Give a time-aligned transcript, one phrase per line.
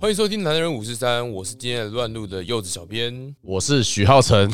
[0.00, 3.36] 欢迎收听《男人五十三》，我是今天的乱入的柚子小编。
[3.42, 4.50] 我是许浩辰，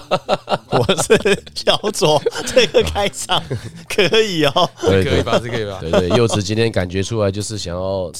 [0.72, 3.42] 我是小左，这个开场
[3.90, 4.70] 可以哦。
[4.80, 5.38] 对对可以吧？
[5.38, 5.78] 这可以吧？
[5.82, 8.10] 对对，柚子今天感觉出来就是想要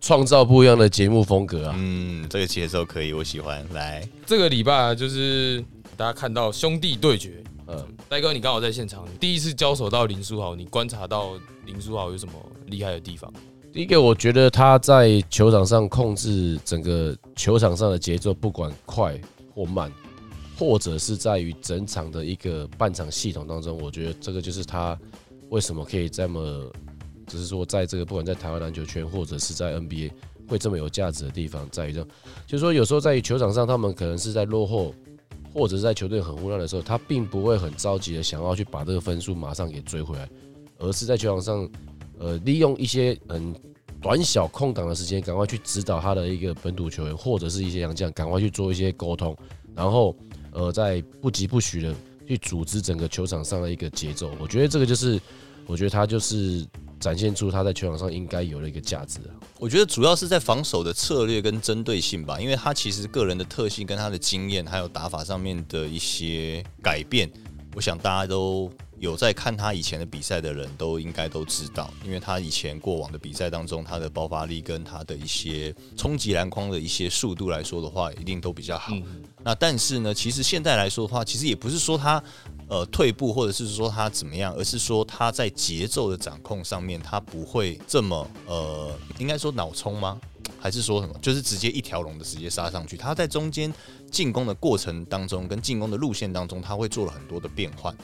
[0.00, 1.74] 创造不一样的节目风格啊。
[1.76, 3.62] 嗯，这个节奏可以，我喜欢。
[3.74, 5.62] 来，这个礼拜啊，就是
[5.94, 11.32] 大家看到兄弟对决，嗯，呆哥你刚好在现场，你第一次交手到林书豪，你观察到
[11.66, 12.32] 林书豪有什么
[12.68, 13.30] 厉害的地方？
[13.74, 19.20] 第一个，我觉得他在球场上控制整个球场上的节奏，不管快
[19.52, 19.90] 或慢，
[20.56, 24.96] 或者是在于整场的一个半场系统当中，我觉得这个就是他
[25.48, 26.70] 为什么可以这么，
[27.26, 30.12] 只是说在这个不管在台湾篮球圈或者是在 NBA
[30.46, 32.00] 会这么有价值的地方，在于这，
[32.46, 34.94] 就是说有时候在于球场上，他们可能是在落后。
[35.52, 40.28] 或者是在球队很混乱的时候，他并不会很着急的想要去把这个分数马上给追回来，
[40.78, 41.70] 而是在球场上，
[42.18, 43.54] 呃，利用一些很
[44.00, 49.36] 短小空档的时间，赶快去指导他的一个本土球员，或者是一些洋将，赶快去做一些沟通，
[49.74, 50.14] 然后
[50.52, 51.94] 呃，在不疾不徐的
[52.28, 54.30] 去组织整个球场上的一个节奏。
[54.38, 55.20] 我觉得这个就是，
[55.66, 56.66] 我觉得他就是
[57.00, 59.18] 展现出他在球场上应该有的一个价值。
[59.58, 67.30] 我觉得主要是在防守的策略跟针对性吧，因为他其实个人的特性跟他的经验，还有打法上面的一些改变，
[67.74, 78.92] 我想大家都有在看他以前的比赛的人都应该都知道，因为他以前过往的比赛当中，他的爆发力跟他的一些冲击篮筐的一些速度来说的话，一定都比较好。
[79.42, 82.22] 那但是呢，其实现在来说的话，其实也不是说他
[82.68, 90.18] 呃退步，或者是说他怎么样，而是说他在节奏的掌控上面，他不会这么呃，应该说脑冲吗？
[90.60, 91.14] 还是说什么？
[91.20, 92.96] 就是直接一条龙的直接杀上去。
[92.96, 93.72] 他在中间
[94.10, 97.94] 进攻的过程当中，跟进攻的路线当中，他会做了很多的变换。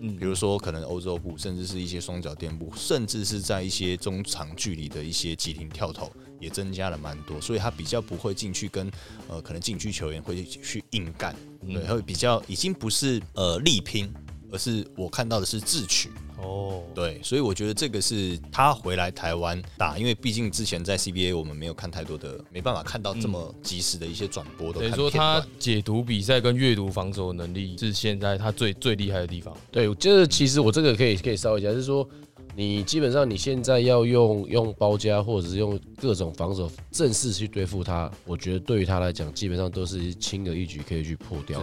[0.00, 8.90] 嗯比如说可能欧洲步，甚至是一些双脚垫步，甚至是在一些中长距离的一些急停跳投，也增加了蛮多，所以他比较不会进去跟
[9.28, 14.10] 呃可能禁区球员会去硬干，对，会比较已经不是呃力拼，
[14.52, 16.10] 而是我看到的是智取。
[16.42, 29.54] 哦，对，所以我觉得这个是他回来台湾打，因为毕竟之前在 CBA 我们没有看太多的，没办法看到这么及时的一些转播，都等于说他解读比赛跟阅读防守能力是现在他最最厉害的地方。
[29.70, 32.08] 对，就是其实我这个可以可以稍微讲，就是说
[32.56, 41.62] 你基本上你现在要用用包夹或者是用各种防守正式去对付他，我觉得对于他来讲，基本上都是轻而易举可以去破掉。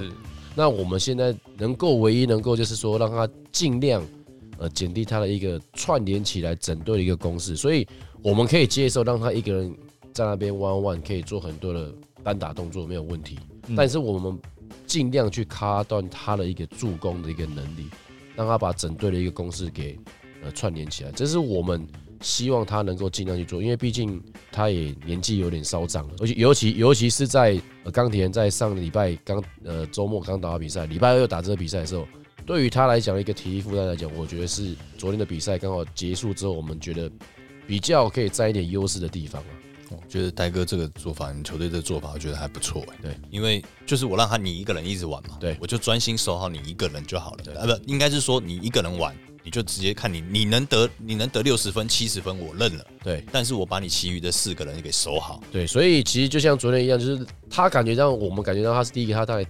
[0.58, 4.04] 是，那我们现在能够唯一能够就是说让他尽量
[4.58, 7.88] 呃减低他的一个串联起来整队的一个攻势，所以
[8.24, 9.78] 我们可以接受让他一个人
[10.12, 13.38] 在那边 one on one 可以做很多的单打动作没有问题，
[13.76, 14.38] 但是我们
[14.86, 17.88] 尽量去卡断他的一个助攻的一个能力，
[18.36, 19.98] 让他把整队的一个攻势给
[20.44, 21.88] 呃串联起来，这是我们
[22.22, 32.08] 希望他能够尽量去做，因为毕竟他也年纪有点稍长了，而且尤其尤其是在呃钢铁人在上个礼拜刚呃周末刚打完比赛，礼拜二又打这个比赛的时候，
[32.46, 37.12] 对于他来讲一个体力负担来讲，我觉得是昨天的比赛刚好结束之后，我们觉得
[37.68, 39.48] 比较可以占一点优势的地方啊。
[39.90, 42.98] 我觉得呆哥这个做法，你球队这做法，我觉得还不错哎。
[43.04, 47.62] 对，因为就是我让他你一个人一直玩嘛，对我就专心守好你一个人就好了。
[47.62, 49.16] 啊，不，应该是说你一个人玩，
[49.48, 52.86] 你就直接看你你能得你能得六十分、七十分，我认了。
[53.02, 55.42] 对但是我把你其余的四个人给守好。
[55.50, 59.46] 对，所以其实就像昨天一样，就是他感觉让我们感觉到他是第一个，他他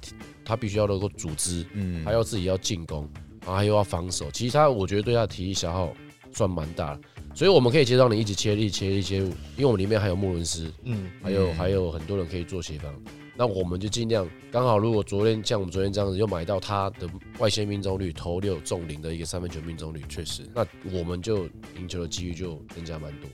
[0.46, 3.10] 他必须要能够组织，嗯他要自己要进攻，
[3.42, 4.30] 然后还又要防守。
[4.30, 5.92] 其实他我觉得对他的体力消耗
[6.32, 7.02] 算蛮大的，
[7.34, 12.94] 所以我们可以接到你一直切力切力切入，因为我们里面还有穆伦斯，嗯，还有嗯还有很多人可以做协防。
[13.38, 17.07] 那我们就尽量刚好，如果昨天像我们昨天这样子，又买到他的
[17.38, 21.45] 外线命中率投六中零的一个三分球命中率，确实，那我们就
[21.78, 23.30] 赢球的几率就增加蛮多。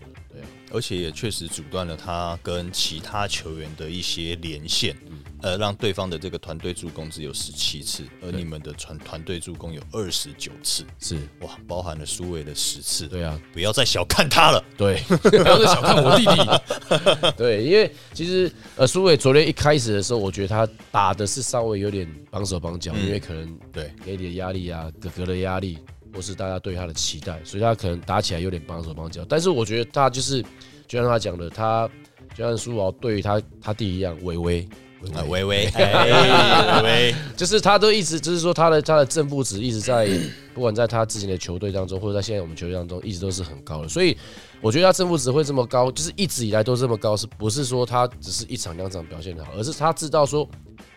[0.71, 13.07] 而且也确实阻断了他跟其他球员的一些连线，嗯呃，让对方的这个团队助攻只有十七次，而你们的团团队助攻有二十九次，是，哇，包含了苏伟的十次。
[13.07, 14.63] 对啊，不要再小看他了。
[14.77, 15.01] 对。
[15.29, 17.31] 不要再小看我弟弟。
[17.35, 25.77] 对，因为其实呃，苏伟昨天一开始的时候，我觉得他打的是稍微有点绑手绑脚，嗯因为可能对，给你的压力啊，哥哥的压力，
[26.13, 29.25] 或是大家对他的期待，所以他可能打起来有点帮手帮脚。
[29.27, 30.41] 但是我觉得他就是，
[30.87, 31.89] 就像他讲的，他
[32.35, 34.67] 就像苏豪对于他他弟一样，微微
[35.13, 40.07] 啊，微微，哎，微微， 就是他都一直就是说他的他的正负值一直在，
[40.53, 43.89] 不管在他之前的球队当中，或者在现在我们球队当中，一直都是很高的。
[43.89, 44.17] 所以
[44.61, 50.49] 我觉得他正负值会这么高，就是一直以来都这么高，是不是说他只是一场两场表现的好，而是他知道说，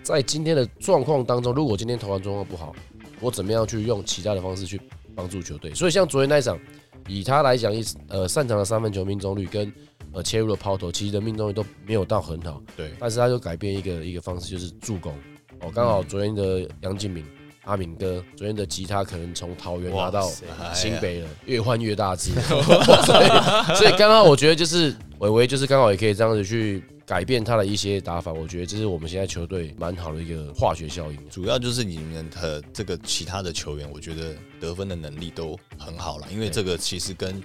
[0.04, 2.72] 在今天的状况当中，如果今天投篮状况不好，
[3.18, 4.80] 我怎么样去用其他的方式去
[5.16, 5.74] 帮助球队。
[5.74, 6.56] 所以像昨天那一场，
[7.08, 9.72] 以他来讲，一呃擅长的三分球命中率跟
[10.12, 12.62] 呃切入的抛投，其实的命中率都没有到很好。
[12.76, 15.12] 对，但是他就改变一个一个方式，就是助攻。
[15.60, 17.24] 哦，刚好昨天的杨敬敏
[17.64, 20.30] 阿敏哥，昨天的吉他可能从桃园拿到
[20.60, 23.26] 哎新北了，越换越大只， 所以
[23.74, 31.28] 所以刚好我觉得就是伟伟就是刚好也可以这样子去改变他的一些打法，我觉得这是我们现在球队蛮好的一个化学效应。
[31.30, 37.40] 主要就是你们的这个其他的球员，我觉得得分的能力都很好了，因为这个其实跟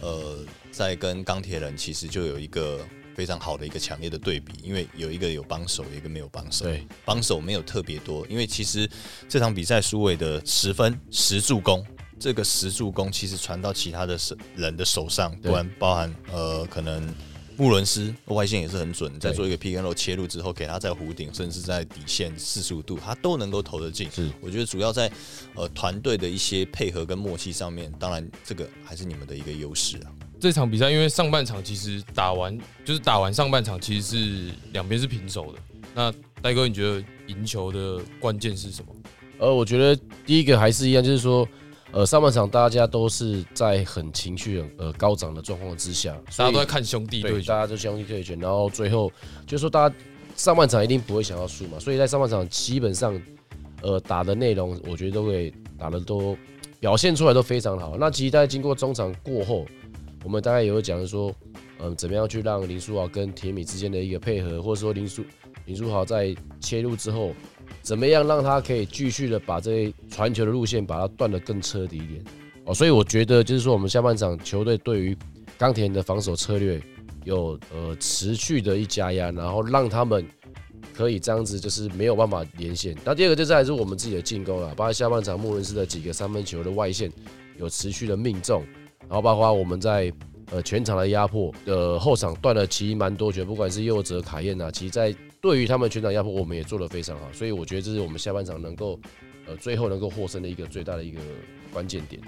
[0.00, 0.38] 呃
[0.72, 2.80] 在跟钢铁人其实就有一个
[3.14, 6.64] 非常好的一个强烈的对比，因为有一个有帮手，有一个没有帮手。
[6.64, 8.90] 对，帮手没有特别多，因为其实
[9.28, 11.86] 这场比赛苏伟的十分十助攻，
[12.18, 17.08] 这个十助攻其实传到其他的手人的手上，对不然包含呃可能
[17.56, 24.10] 穆伦斯外线也是很准，在做一个 pick and roll 切入之后，给他在弧顶，甚至在底线四十五度，他都能够投得进。
[24.10, 25.10] 是我觉得主要在
[25.54, 30.12] 呃团队的一些配合跟默契上面，当然这个还是你们的一个优势啊。
[30.40, 35.58] 这场比赛因为上半场其实打完就是打完上半场其实是两边是平手的。
[35.94, 36.12] 那
[36.42, 38.94] 戴哥，你觉得赢球的关键是什么？
[39.38, 39.96] 呃，我觉得
[40.26, 41.48] 第一个还是一样，就是说，
[41.94, 49.08] 呃，上半场大家都是在很情绪很呃高涨的状况之下，大家都在看兄弟对，大，家都兄弟对决，然后最后
[49.46, 49.94] 就是说，大家
[50.34, 53.16] 上半场一定不会想要输嘛，所以在上半场基本上，
[53.80, 56.36] 呃，打的内容我觉得都会打的都
[56.80, 57.96] 表现出来都非常好。
[57.96, 59.64] 那其实在经过中场过后，
[60.24, 61.32] 我们大概也会讲说，
[61.78, 65.24] 嗯、怎么样去让林书豪跟铁米之间的一个配合，或者说林书
[65.66, 67.32] 林书豪在切入之后，
[67.84, 72.24] 怎么样让他可以继续的把这些传球的路线把它断得更彻底一点。
[72.64, 75.16] 哦，所以我觉得就是说，我们下半场球队对于
[75.58, 76.80] 钢铁的防守策略
[77.24, 80.26] 有呃持续的一加压，然后让他们
[80.94, 82.96] 可以这样子，就是没有办法连线。
[83.04, 87.12] 那第二个就是还是我们自己的进攻了，包括下半场穆伦斯的几个三分球的外线
[87.58, 88.64] 有持续的命中，
[89.00, 90.10] 然后包括我们在
[90.50, 95.14] 呃全场的压迫，呃后场断了其实蛮多球，不管是右泽卡宴啊，其实在
[95.44, 98.98] 对于他们全场压迫，我们也做得非常好，所以我觉得这是我们下半场能够
[99.46, 101.20] 呃最后能够获胜的一个最大的一个
[101.70, 102.18] 关键点。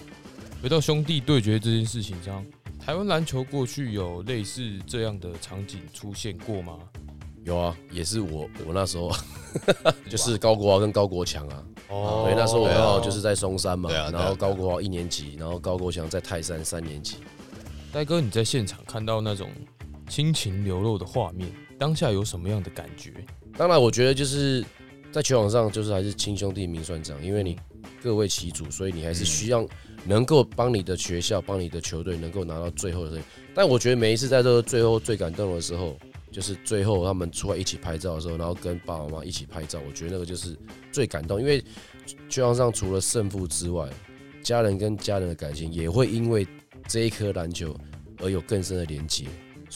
[0.62, 2.44] 回到兄弟对决这件事情上，
[2.78, 6.78] 台湾篮球过去有类似这样的场景出现过吗？
[7.42, 9.10] 有啊，也是我我那时候
[10.10, 17.16] 就是高国豪跟高国强啊，哦对，那时候我刚好就是在松山嘛，对啊然后高国豪一年级，然后高国强在泰山三年级。
[17.90, 19.48] 呆哥，你在现场看到那种
[20.06, 23.12] 亲情流露的画面，当下有什么样的感觉？
[23.56, 24.64] 当然，我觉得就是
[25.11, 27.58] 在球场上，就是还是亲兄弟明算账，因为你
[28.02, 29.67] 各为其主，所以你还是需要
[30.05, 33.23] 能够帮你的学校、帮你的球队能够拿到最后的胜利。
[33.54, 35.97] 但我觉得每一次在这个最后最感动的时候，
[36.30, 40.56] 就是最后他们出来一起拍照的时候，然后跟爸爸妈妈一起拍照，我觉得那个就是
[40.92, 41.62] 最感动，因为
[42.28, 43.88] 球场上除了胜负之外，
[44.42, 46.47] 家人跟家人的感情也会因为
[46.87, 47.75] 这一颗篮球
[48.18, 49.25] 而有更深的连接。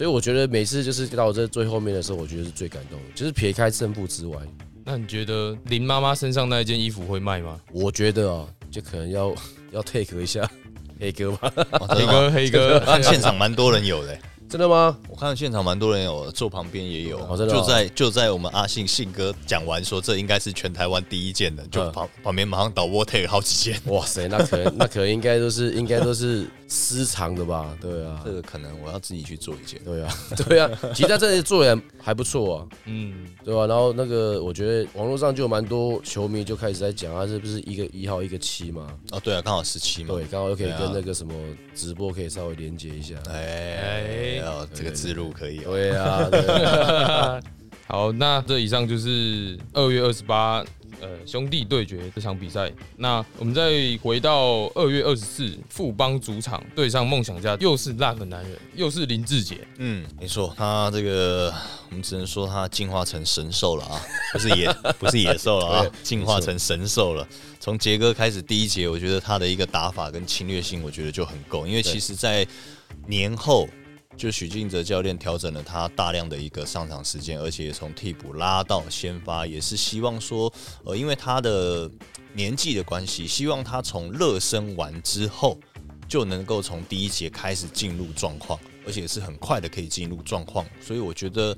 [0.00, 4.38] 所以我觉得每次就是到这最后面的时候，我觉得是最感动的，就是撇开胜负之外，
[4.83, 7.61] 那你觉得林妈妈身上那一件衣服会卖吗？
[7.71, 9.35] 我觉得啊，就可能要
[9.73, 10.50] 要 take 一下
[10.99, 11.52] 黑哥吧。
[11.73, 14.97] 哦黑哥，黑哥，看 现场蛮多人有的、真的吗？
[15.07, 27.76] 我看现场蛮多人有，坐旁边也有，哦真的哦就在就在我们阿信信哥讲完说这应该是全台湾第一件的，就嗯旁、旁边马上导播 take 好几件，哇塞，那可能那可能应该都是应该都是私藏的吧？
[27.80, 29.80] 对啊这，个可能我要自己去做一件。
[29.84, 30.14] 对啊，
[30.48, 30.70] 对啊。
[30.94, 38.86] 其实在这里做也还不错啊，嗯，对吧、然后那个我觉得网络上就有蛮多球迷就开始在讲，他是不是一个一号一个七嘛？
[39.10, 40.14] 哦，对啊，刚好十七嘛。
[40.14, 41.34] 对，刚好又可以跟那个什么
[41.74, 43.16] 直播可以稍微连接一下。
[43.28, 45.72] 哎，哦，这个字路可以哦。
[45.72, 47.40] 对啊，对啊
[47.88, 50.64] 好，那这以上就是二月二十八，
[51.00, 52.71] 呃，兄弟对决这场比赛。
[52.97, 59.66] 那我们再回到二月二十四，富邦主场对上梦想家，又是那个男人，又是林志杰。
[59.78, 61.52] 嗯，没错，他这个
[61.88, 64.00] 我们只能说他进化成神兽了啊，
[64.33, 67.26] 不是野不是野兽了啊，进化成神兽了。
[67.59, 72.47] 从杰哥开始第一节，我觉得他的一个打法跟侵略性，我觉得就很够，因为其实，在
[73.07, 73.69] 年后。
[74.17, 80.52] 就许晋哲教练调整了他大量的一个上场时间，而且也从替补拉到先发，也是希望说，
[80.85, 81.90] 呃，因为他的
[82.35, 85.59] 年纪的关系，希望他从热身完之后
[86.07, 91.57] 就能够从第一节开始进入状况，而而且是很快的可以进入状况，所以我觉得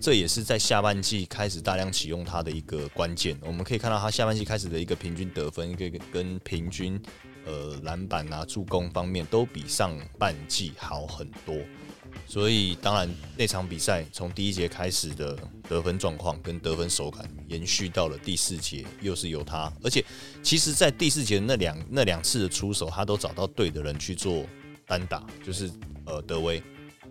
[0.00, 3.38] 这也是在下半季开始大量启用他的一个关键。
[3.40, 7.00] 我们可以看到他下半季开始的一个平均得分，一个跟平均
[7.46, 11.54] 呃篮板啊、助攻方面都比上半季好很多。
[12.26, 15.38] 所以当然那场比赛从第一节开始的
[15.68, 20.04] 得分状况跟得分手感延续到了第四节，又是由他，而且
[20.42, 24.44] 其实，在第四节那两那两次的出手，他都找到对的人去做
[24.86, 25.70] 单打，就是
[26.06, 26.62] 呃德威。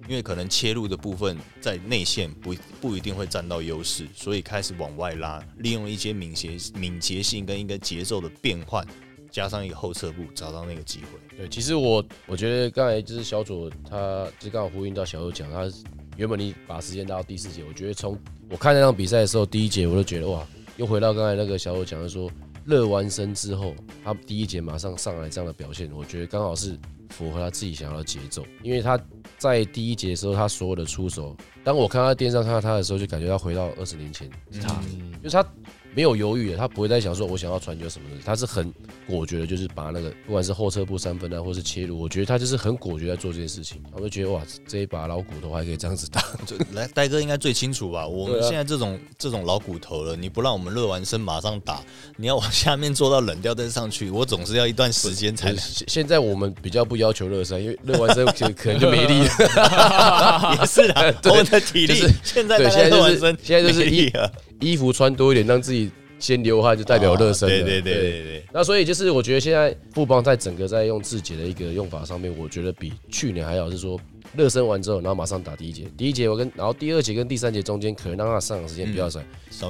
[0.08, 8.84] 因为可能切入的部分在内线不不一定会占到优势，所以开始往外拉，利用一些敏捷敏捷性跟一个节奏的变换，
[9.32, 11.38] 加上一个后撤步，找到那个机会。
[11.38, 15.72] 对，其实我我觉得刚才就是小左，他就刚好呼应到小右讲，他
[16.18, 18.18] 原本你把时间拉到第四节，我觉得从
[18.50, 20.46] 我看那场比赛的时候，第一节我就觉得哇，
[20.78, 22.30] 又回到刚才那个小左讲的说，
[22.66, 23.74] 热完身之后，
[24.04, 26.78] 他第一节马上上来这样的表现，我觉得刚好是
[27.10, 29.00] 符合他自己想要的节奏，因为他。
[29.38, 34.30] 在第一节的时候，他所有的出手，当我看到电视上看到他的时候，就感觉他回到二十年前，
[34.62, 34.80] 他，
[35.24, 35.44] 就是他。
[35.94, 38.72] 没有犹豫的，他不会再想说我想要传球什么的，他是很
[39.08, 43.82] 果决的，就是把那个不管是后撤步三分啊，或是切入，我觉得他就是很果决在做这件事情。
[43.94, 46.24] 我就觉得哇，这一把老骨头还可以这样子打。
[46.74, 48.08] 来，呆哥应该最清楚吧？
[48.08, 51.82] 我们现在这种这种老骨头了，你不让我们热完身马上打，
[52.16, 55.54] 你要往下面做到冷掉再上去，我总是要一段时间才。
[55.88, 60.56] 现在我们比较不要求热身，因为热完身就可能就没力了。
[60.60, 64.10] 也是啊，我们的体力现在现在热完身现在就是衣
[64.62, 65.92] 衣服穿多一点，让自己。
[66.22, 68.46] 先流汗就代表热身对对对对对。
[68.54, 74.00] 那所以就是我觉得现在富邦在整个在用字节的一个用法上面，我觉得比去年还好，是说
[74.38, 75.88] 热身完之后，然后马上打第一节。
[75.98, 79.20] 第一节我跟然后第二节跟第三节中间可能让他上场时间比较少。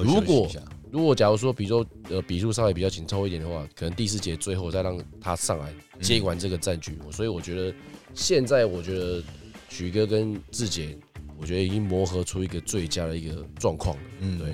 [0.03, 0.51] 如果
[0.91, 6.99] 如果假如说比如说呃比数稍微比较紧凑一点的话，可能第四节最后再让他上来接管这个战局。
[7.13, 7.73] 所以我觉得
[8.13, 9.23] 现在我觉得
[9.69, 10.97] 许哥跟志杰，
[11.39, 14.03] 我觉得已经磨合出一个最佳的一个状况了。
[14.19, 14.53] 嗯，对。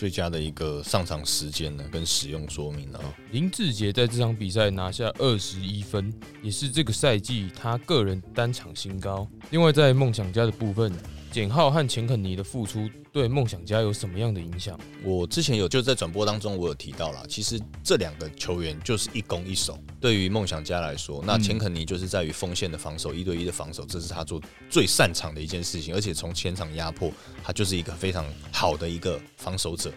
[0.00, 2.98] 最佳的一个上场时间呢，跟使用说明了。
[3.32, 6.10] 林志杰在这场比赛拿下二十一分，
[6.42, 9.28] 也是这个赛季他个人单场新高。
[9.50, 10.90] 另外，在梦想家的部分。
[11.30, 14.76] 简浩和钱肯尼的付出对梦想家有什么样的影响？
[15.04, 19.78] 我之前有就在转播当中，我有提到了，其实这两个球员就是一攻一守。
[20.00, 25.94] 对于梦想家来说，那钱肯尼就是在于锋线的防守，一对一的防守，这是他做最擅长的一件事情。
[25.94, 27.12] 而且从前场压迫，
[27.44, 29.92] 他就是一个非常好的一个防守者。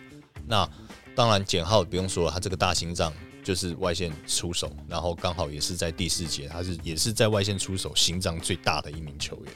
[0.45, 0.69] 那
[1.15, 3.11] 当然，简浩不用说了，他这个大心脏
[3.43, 9.53] 就是外线出手，然后刚好也是在第四节，他是也是在外线出手，心脏最大的一名球员。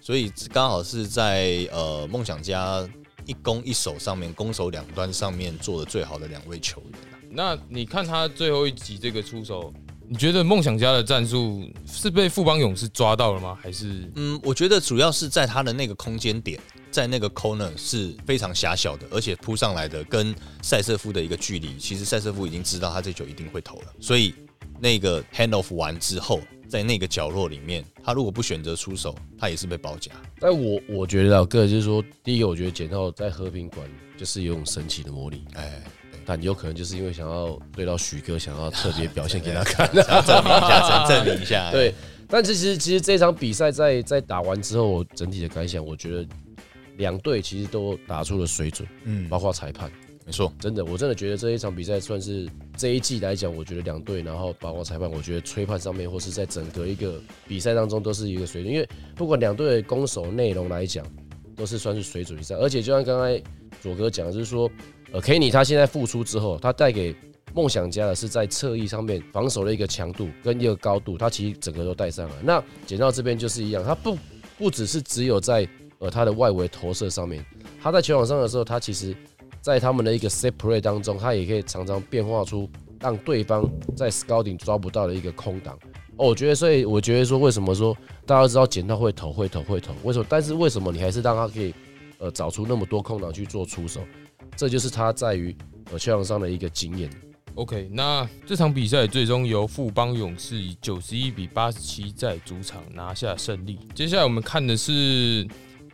[0.00, 2.88] 所以刚好是在呃梦想家
[3.26, 6.92] 一攻一守上面，攻守两端上面做的最好的两位球员
[7.30, 9.72] 那你看他最后一集这个出手，
[10.08, 13.56] 你觉得梦想家的战术是被富邦勇士抓到了吗？
[13.62, 16.58] 还是嗯，我觉得主要是在他的那个空间点，
[16.90, 24.34] 在那个 corner 是非常狭小的，而且扑上来的跟塞瑟夫的一个距离，其实塞瑟夫已经知道他这球一定会投了，所以
[24.80, 26.40] 那个 hand off 完之后。
[26.70, 30.12] 在那个角落里面，他如果不选择出手，他也是被包夹。
[30.38, 33.84] 但我我觉得啊，个人就是说，第一个，我觉得简浩在和平馆
[34.16, 35.82] 就是有种神奇的魔力，哎，
[36.24, 41.70] 但有可能就是因为想要对到许哥，想要特别表现给他看，证明一下，证明一下。
[41.74, 41.92] 对，
[42.28, 46.26] 但其实其实这场比赛在在打完之后，我整体的感想，我觉得
[46.98, 49.90] 两队其实都打出了水准，嗯，包括裁判。
[50.30, 61.04] 没错，真的，我真的觉得这一场比赛算是这一季来讲，我觉得两队，然后包括裁判，我觉得吹判上面或是在整个一个比赛当中都是一个水准，因为不管两队的攻守内容来讲，
[61.56, 62.56] 都是算是水准以上。
[62.60, 63.42] 而且就像刚才
[63.82, 64.70] 左哥讲，就是说，
[65.10, 67.12] 呃，Kenny 他现在复出之后，他带给
[67.52, 72.36] 梦想家的是在侧翼上面防守的一个强度跟一个高度，他其实整个都带上了。
[72.40, 74.16] 那简到这边就是一样，他不
[74.56, 75.68] 不只是只有在
[75.98, 77.44] 呃他的外围投射上面，
[77.82, 79.12] 他在球场上的时候，他其实。
[79.60, 85.78] 在他们的一个 set play 当中，他也可以常常变化出让对方在 scouting 抓不到的一个空档。
[86.16, 89.94] 哦，我觉得，所以我觉得说，为什么说大家知道捡到会投会投会投？
[90.02, 90.26] 为什么？
[90.28, 91.74] 但是为什么你还是让他可以
[92.18, 94.00] 呃找出那么多空档去做出手？
[94.56, 95.54] 这就是他在于
[95.92, 97.10] 呃球场上的一个经验。
[97.54, 103.78] OK，那这场比赛最终由富邦勇士以九十一比八十七在主场拿下胜利。
[103.94, 105.46] 接下来我们看的是。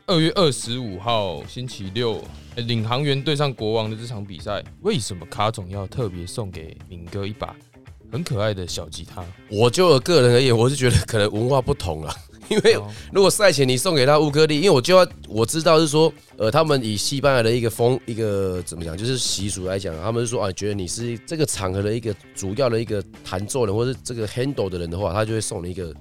[0.09, 2.23] 二月二十五号星期六，
[2.55, 7.57] 领航员对上国王的这场比赛，为什么卡总要特别送给敏哥一把
[8.13, 9.25] 很可爱的小吉他？
[9.51, 12.15] 我就个人而言，我是觉得可能文化不同了。
[12.49, 12.79] 因为
[13.13, 25.93] 如果赛前你送给他乌克丽，因为我就要我知道是说，呃，他们以西班牙的一个风一个怎么讲，就是习俗来讲，他们是说啊，觉得你是这个场合的一个主要的一个弹奏人，或者这个 handle 的人的话，他就会送你一个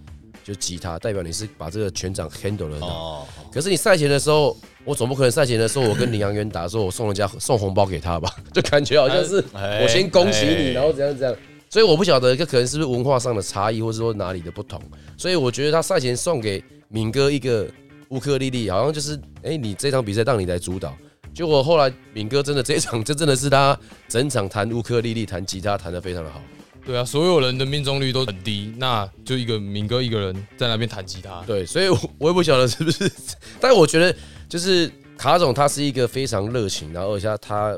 [0.46, 2.88] 就吉他，代表你是把这个全场 handle 了很好。
[2.88, 11.36] 哦，可是你赛前的时候，我总不可能赛前的时候，我跟林洋元打说，我送人家 送红包给他吧， 就感觉好像是哎我先恭喜哎你，然后怎样怎样。
[11.68, 14.80] 所以我不晓得这可能是不是文化上的差异，或者说哪里的不同。
[15.18, 17.68] 所以我觉得他赛前送给敏哥一个
[18.10, 20.96] 乌克丽丽，好像就是哎、你这场比赛让你来主导。
[21.34, 26.40] 结果后来敏哥真的这一场，这 真的是他整场弹乌克丽丽、弹吉他弹得非常的好。
[26.86, 31.42] 对啊，所有人的命中率都很低，那就一个明哥一个人在那边弹吉他。
[31.48, 33.12] 对，所以我 我也不晓得是不是，
[33.60, 34.15] 但我觉得
[34.48, 37.75] 就是卡总他是一个非常热情，然后而且他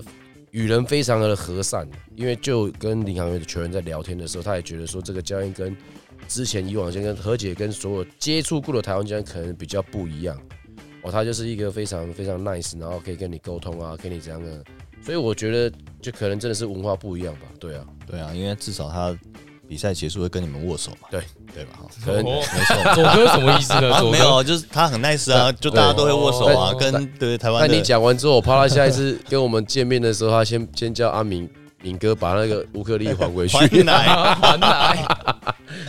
[0.52, 5.76] 与人非常的和善，因为就跟领航员的球员在聊天的时候，他也觉得说这个教练跟
[6.28, 10.38] 之前以往先跟何姐跟所有接触过的台湾教练可能比较不一样
[11.02, 14.62] 哦，他就是一个非常非常 nice，然后可以跟你沟通啊，跟你怎样的，
[15.04, 19.18] 所以我觉得就可能真的是文化不一样吧，对啊，对啊，因为至少他
[19.68, 21.22] 比赛结束会跟你们握手嘛，对
[21.54, 21.80] 对吧？
[21.82, 22.96] 哈可能 哦没错。
[22.96, 23.94] 左哥什么意思呢？
[23.94, 31.50] 啊，左哥没有，就是他很 nice 啊，就大家都会握手啊，跟对台湾那你讲完之后，我怕他下一次跟我们见面的时候，他先先叫阿明
[31.82, 34.04] 敏哥把那个乌克丽还回去， 还来，
[34.36, 35.16] 还来。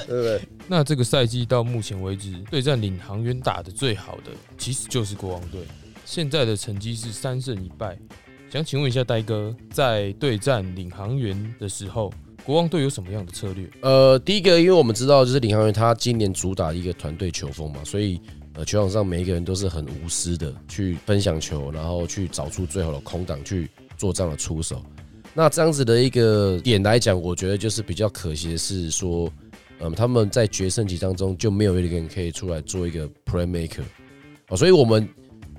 [0.06, 0.40] 对不对？
[0.66, 5.60] 那这个赛季到目前为止，对战领航员打的最好的其实就是国王队，
[6.04, 7.96] 现在的成绩是三胜一败。
[8.50, 12.10] 想请问一下呆哥，在对战领航员的时候，
[12.44, 13.68] 国王队有什么样的策略？
[13.82, 18.18] 呃，第一个，因为我们知道就是领航员他今年主打一个团队球风嘛，所以
[18.54, 24.82] 呃球场上每一个人都是很无私的去分享球，然后去找出最好的空档去做这样的出手。
[25.34, 29.30] 那这样子的一个点来讲，我觉得就是比较可惜的是说，
[29.80, 33.82] 嗯，他们在决胜局当中就没有一个人可以出来做一个 playmaker
[34.46, 35.06] 啊，所以我们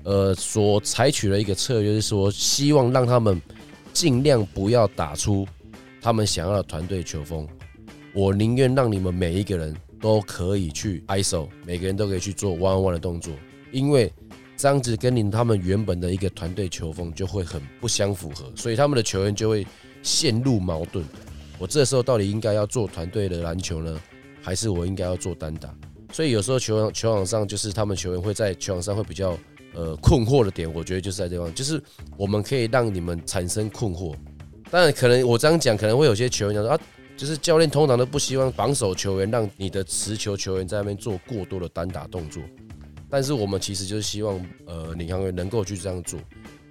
[0.04, 3.40] 呃所采取的一个策略是说，希望让他们
[3.92, 5.46] 尽量不要打出
[6.00, 7.46] 他们想要的团队球风。
[8.12, 13.32] 我宁愿让你们每一个人都可以去 ISO，每个人都可以去做 one on one 的动作，
[13.70, 14.12] 因为
[14.56, 19.66] 这样子跟你他们原本的一个团队球风就会很不相符合，所以他们的球员就会
[20.02, 21.04] 陷入矛盾。
[21.58, 24.00] 我这时候到底应该要做团队的篮球呢，
[24.42, 25.72] 还是我应该要做单打？
[26.12, 29.38] 所以有时候球场球场上就是他们球员会在球场上会比较
[29.74, 31.82] 呃困惑的点，我觉得就是在这地方，就是
[32.16, 34.14] 我们可以让你们产生困惑。
[34.70, 36.80] 当然，可能我这样讲，可能会有些球员讲说啊，
[37.16, 42.42] 就是教练通常都不希望防守球员让你的持球球员在那边做过多的单打动作，
[43.08, 46.20] 但是我们其实就是希望呃领航员能够去这样做，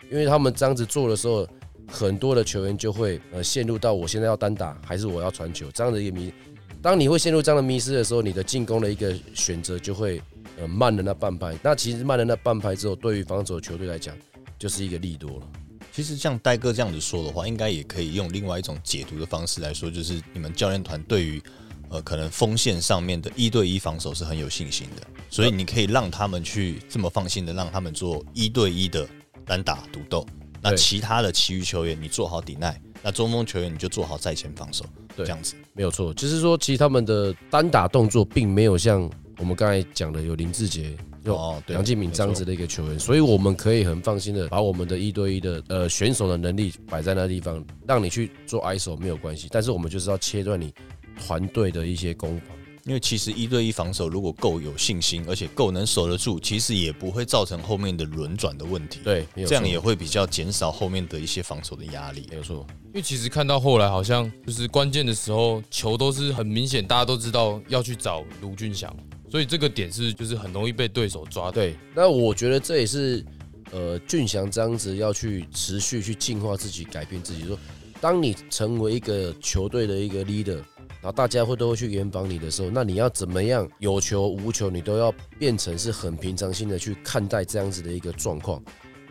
[0.09, 1.45] 因为他们这样子做的时候，
[1.87, 6.33] 很多的球员就会呃陷入到我现在要单打还是我要传球这样的一个迷。
[6.81, 10.21] 当你会陷入这样的迷失的时候，你的进攻的一个选择就会
[10.59, 11.57] 呃慢了那半拍。
[11.63, 14.15] 那其实慢了那半拍之后，对于防守球队来讲，
[14.57, 15.47] 就是一个利多了。
[15.91, 21.41] 其实像戴哥这样子说的话，应该也可以用另外一种解读的方式来说，就是你们教练团对于
[21.89, 29.07] 呃可能锋线上面的一对一防守是很有信心的，所以你可以让他们去这么放心的让他们做一对一的
[29.45, 30.25] 单打独斗，
[30.61, 35.55] 那其他的其余球员你做好抵耐，那中锋球员你就做好在前防守，对这样子。
[35.73, 39.09] 没有错，就是说，其实他们的单打动作并没有像
[39.39, 50.73] 我们刚才讲的有林志杰、有哦，对，梁敬敏这样子的一个球员，所以我们可以很放心的把我们的一对一的呃选手的能力摆在那地方，让你去做 ISO 没有关系，但是我们就是要切断你
[51.17, 52.57] 团队的一些攻防。
[52.85, 62.37] 因为其实一对一防守如果够有信心，而且够能守得住，其实也不会造成后面的轮转的问题。，对，这样也会比较减少后面的一些防守的压力没。
[62.37, 62.65] 有错。
[62.85, 68.95] 因为其实看到后来，好像就是关键的时候，球都是很明显，大家都知道要去找卢俊祥，
[69.29, 71.51] 所以这个点是就是很容易被对手抓。
[71.51, 73.23] 对，那我觉得这也是
[73.71, 77.43] 呃俊祥这样子要去持续去进化自己、改变自己。
[77.43, 77.57] 说，
[78.01, 88.61] 当你成为一个球队的一个 leader，然后大家会都会去严防你的时候，那你要怎么样有球无球，你都要变成是很平常心的去看待这样子的一个状况。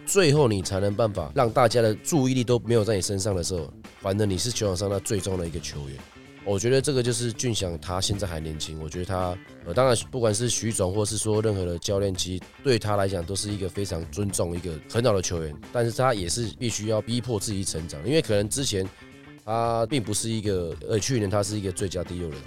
[0.05, 5.99] 最后你才能办法让大家的注意力都没有在你身上的时候，反正你是球场上那最重要的一个球员。
[6.49, 18.89] 我觉得这个就是俊祥，他现在还年轻，我觉得他呃，当然不管是徐总或是说任何的教练，其实对他来讲都是一个非常尊重、一个很好的球员，但是他也是必须要逼迫自己成长，因为可能之前
[19.45, 22.39] 他并不是一个，呃，去年他是一个最佳第六人，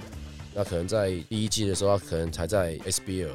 [0.56, 3.30] 那可能在第一季的时候，他可能才在 SBL，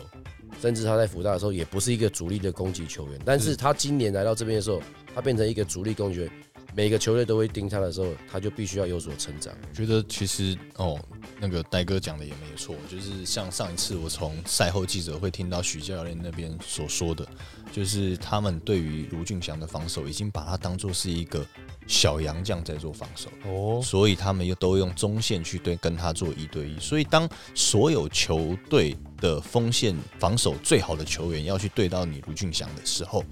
[0.61, 4.83] 甚至他在福大的时候也不是一个主力的攻击球员，但是他今年来到这边的时候，
[5.15, 6.33] 他变成一个主力攻击球员。
[6.77, 9.51] 每个球队都会盯他的时候，他就必须要有所成长。
[9.71, 11.01] 我觉得其实哦，
[11.41, 17.27] 那个戴哥讲的也没有错，就是像上一次我从赛后记者会听到许教练那边所说的，
[17.73, 21.43] 就是他们对于卢俊祥的防守已经把他当做是一个
[21.87, 26.79] 小洋将在做防守，哦，所以他们又都用中线去对跟他做一对一。
[26.79, 33.25] 所以当所有球队的锋线防守最好的球员要去对到你卢俊祥的时候，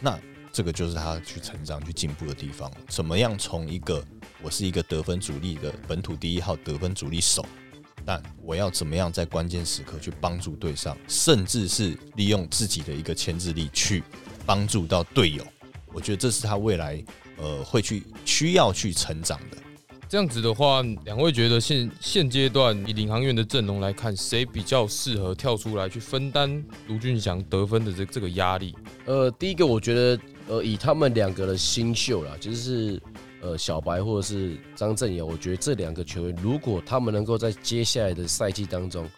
[0.00, 0.18] 那
[0.56, 2.72] 这个就是他去成长、去进步的地方。
[2.88, 4.02] 怎么样从一个
[4.42, 7.44] 我是一个得分主力的本土第一号得分主力手，
[8.06, 14.02] 但我要怎么样在关键时刻去帮助对上，甚至是利用自己的一个牵制力去
[14.46, 15.46] 帮助到队友？
[15.92, 17.04] 我觉得这是他未来
[17.36, 19.58] 呃会去需要去成长的。
[20.08, 28.74] 这样子的话，两位觉得现现阶段以领航员的阵容来看，谁比较适合跳出来去分担卢俊祥得分的这这个压力？
[29.04, 33.00] 呃，第一个我觉得，呃，以他们两个的新秀啦，就是
[33.42, 39.08] 呃小白或者是张镇尧，我觉得这两个球员，如果他们能够在接下来的赛季当中，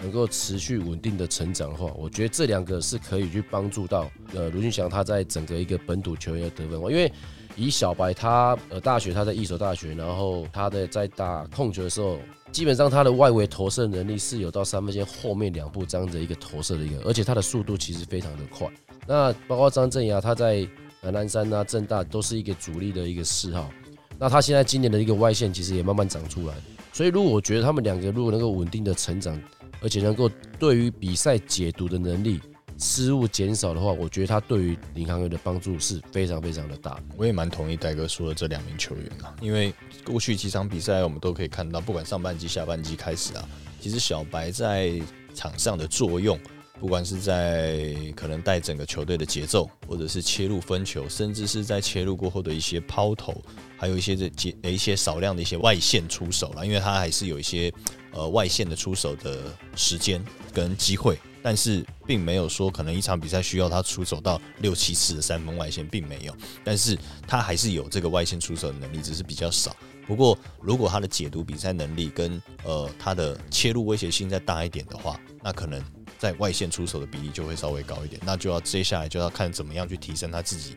[0.00, 7.12] 能够持续稳定的成长的话，我觉得这两个是可以去帮助到呃卢俊祥他在整个一个本土球员的得分因为
[7.56, 12.16] 以小白他呃大学他在一所大学，然后他的在打控球的时候，
[12.52, 18.66] 基本上他的外围投射能力是有到三分线后面两步这样的一个投射的一个，而且他的速度其实非常的快。
[19.08, 20.68] 那包括张镇雅他在
[21.00, 23.70] 南南山啊正大都是一个主力的一个嗜好。
[24.18, 26.54] 那他现在今年的一个外线其实也慢慢长出来，
[26.92, 29.40] 所以如果我觉得他们两个如果能够稳定的成长，
[29.80, 32.40] 而且能够对于比赛解读的能力。
[32.80, 36.96] 失误减少的话，我觉得他对于领航员的帮助是非常非常的大。
[37.16, 43.48] 我也蛮同意戴哥说的这两名球员啊，因为过去几场比赛我们都可以看到，不管上半季、下半季开始啊，
[43.80, 44.92] 其实小白在
[45.34, 46.38] 场上的作用，
[46.80, 53.42] 不管是在可能带整个球队的节奏，或者是切入分球，甚至是在切入过后的一些抛投，
[53.76, 57.72] 还有一些这节一些少量的一些外线出手了，因为他还是有一些
[58.12, 61.18] 呃外线的出手的时间跟机会。
[61.40, 66.36] 但是并没有说可能一场比赛需要他出手到六七次的三分外线，并没有。
[66.64, 69.74] 但是他还是有这个外线出手的能力，只是比较少。
[70.06, 75.80] 不过如果他的解读比赛能力跟呃他的切入威胁性再大一点的话，那可能
[76.18, 78.20] 在外线出手的比例就会稍微高一点。
[78.24, 80.74] 那就要接下来就要看怎么样去提升他自己，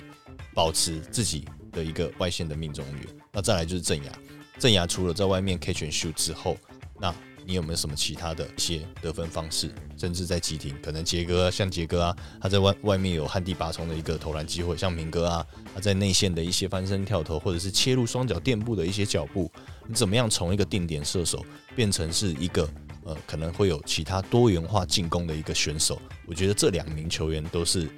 [0.54, 3.10] 保持自己的一个外线的命中率。
[3.32, 4.12] 那再来就是郑雅，
[4.60, 6.56] 郑雅除了在外面 catch and shoot 之后，
[6.99, 9.73] 那你有没有什么其他的一些得分方式？
[9.97, 19.51] 甚至在急停，可能杰哥像杰哥啊，他在外外面有旱地拔葱的一个投篮机会，像明哥啊，他在内线的一些翻身跳投，或者是切入双脚垫步的一些脚步，
[19.88, 21.43] 你怎么样从一个定点射手
[21.75, 22.69] 变成是一个
[23.03, 26.01] 呃可能会有其他多元化进攻的一个选手？
[26.25, 27.89] 我觉得这两名球员都是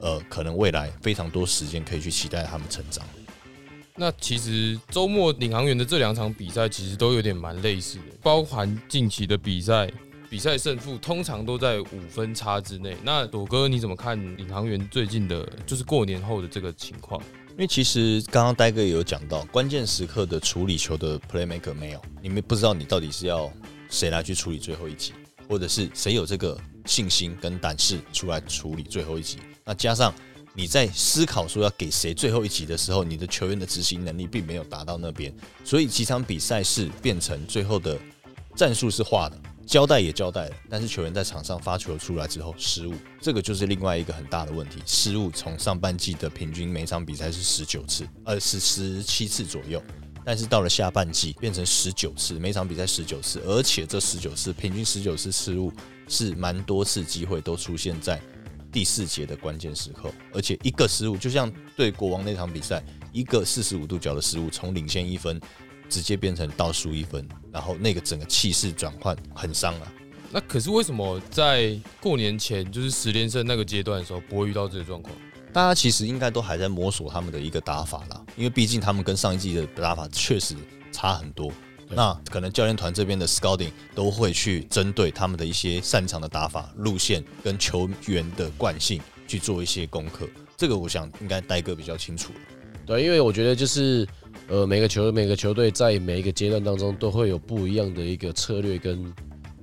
[0.00, 3.04] 呃可能未来非常多时间可以去期待他们成长。
[3.98, 9.90] 那其实周末领航员的这两场比赛其实都有点蛮类似的，包含近期的比赛，
[10.28, 12.94] 比赛胜负通常都在五分差之内。
[13.02, 17.18] 那朵哥你怎么看领航员最近的，就是过年后的这个情况？
[17.52, 23.50] 因为其实刚刚呆哥也有讲到，关键时刻的处理球的 playmaker 没有，你们不知道你到底是要
[23.88, 25.12] 谁来去处理最后一集，
[25.48, 29.38] 或者是谁有这个信心跟胆识出来处理最后一集。
[29.64, 30.12] 那加上。
[30.58, 35.30] 你在思考说要给谁最后一集的时候，你的球员的执行能力并没有达到那边，
[35.62, 38.00] 所以几场比赛是变成最后的
[38.54, 44.80] 战术是画的，交代也交代了，但是球员在场上发球出来之后失误，这个就是另外一个很大的问题。
[44.86, 49.82] 失误从上半季的平均每场比赛是十九次，呃是十七次左右，
[50.26, 55.72] 但是到了下半季变成十九次，每场比赛十九次，而且这十九次平均十九次失误
[56.08, 58.20] 是蛮多次机会都出现在。
[58.72, 65.40] 第四节的关键时刻，而且一个失误，就像对国王那场比赛，一个四十五度角的失误，从领先一分
[65.88, 69.92] 直接变成倒输一分，然后那个整个气势转换很伤啊。
[70.32, 75.14] 那可是为什么在过年前就是十连胜那个阶段的时候不会遇到这个状况？
[75.56, 80.54] 大家其实应该都还在摸索他们的一个打法啦，因为毕竟他们跟上一季的打法确实
[80.92, 81.50] 差很多。
[81.88, 90.28] 那可能教练团这边的 scouting 都会去针对他们的一些擅长的打法路线跟球员的惯性去做一些功课。
[90.58, 92.34] 这个我想应该戴哥比较清楚
[92.84, 94.06] 对，因为我觉得就是
[94.48, 99.10] 呃每个球每个球队在每一个阶段当中都会有不一样的一个策略跟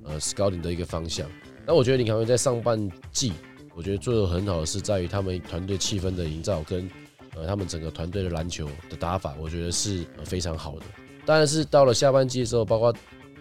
[0.02, 1.24] 呃 scouting 的一个方向。
[1.64, 3.32] 那我觉得林航员在上半季，
[3.76, 6.88] 我觉得做的很好的是在于他们团队气氛的营造跟
[7.34, 10.82] 呃他们整个团队的篮球的打法，我觉得是非常好的。
[11.26, 12.94] 但是到了下半季的时候，包括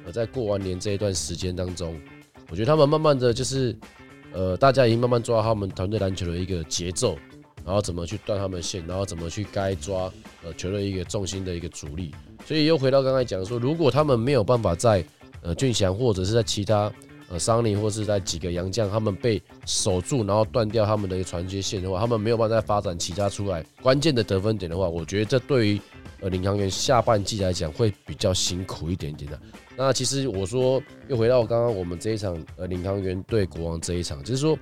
[0.05, 1.99] 呃在过完年这一段时间当中，
[2.49, 3.75] 我觉得他们慢慢的就是
[4.31, 7.17] 呃大家已经慢慢抓他们团队篮球的一个节奏，
[7.63, 10.11] 然后怎么去断他们线，然后怎么去该抓
[10.43, 12.11] 呃球队一个重心的一个主力。
[12.45, 15.05] 所以又回到刚才讲说，如果他们没有办法在
[15.41, 16.91] 呃俊祥或者是在其他
[17.33, 25.81] 呃桑尼或是在几个洋将他们被守住，然后断掉他们的一个传接线的话，他们没有办法再发展其他出来关键的得分点的话，我觉得这对于
[26.21, 29.39] 呃领航员下半季来讲会比较辛苦一点点的。
[29.75, 34.55] 那其实我说又回到刚刚我们这一场呃领航员对国王这一场，就是说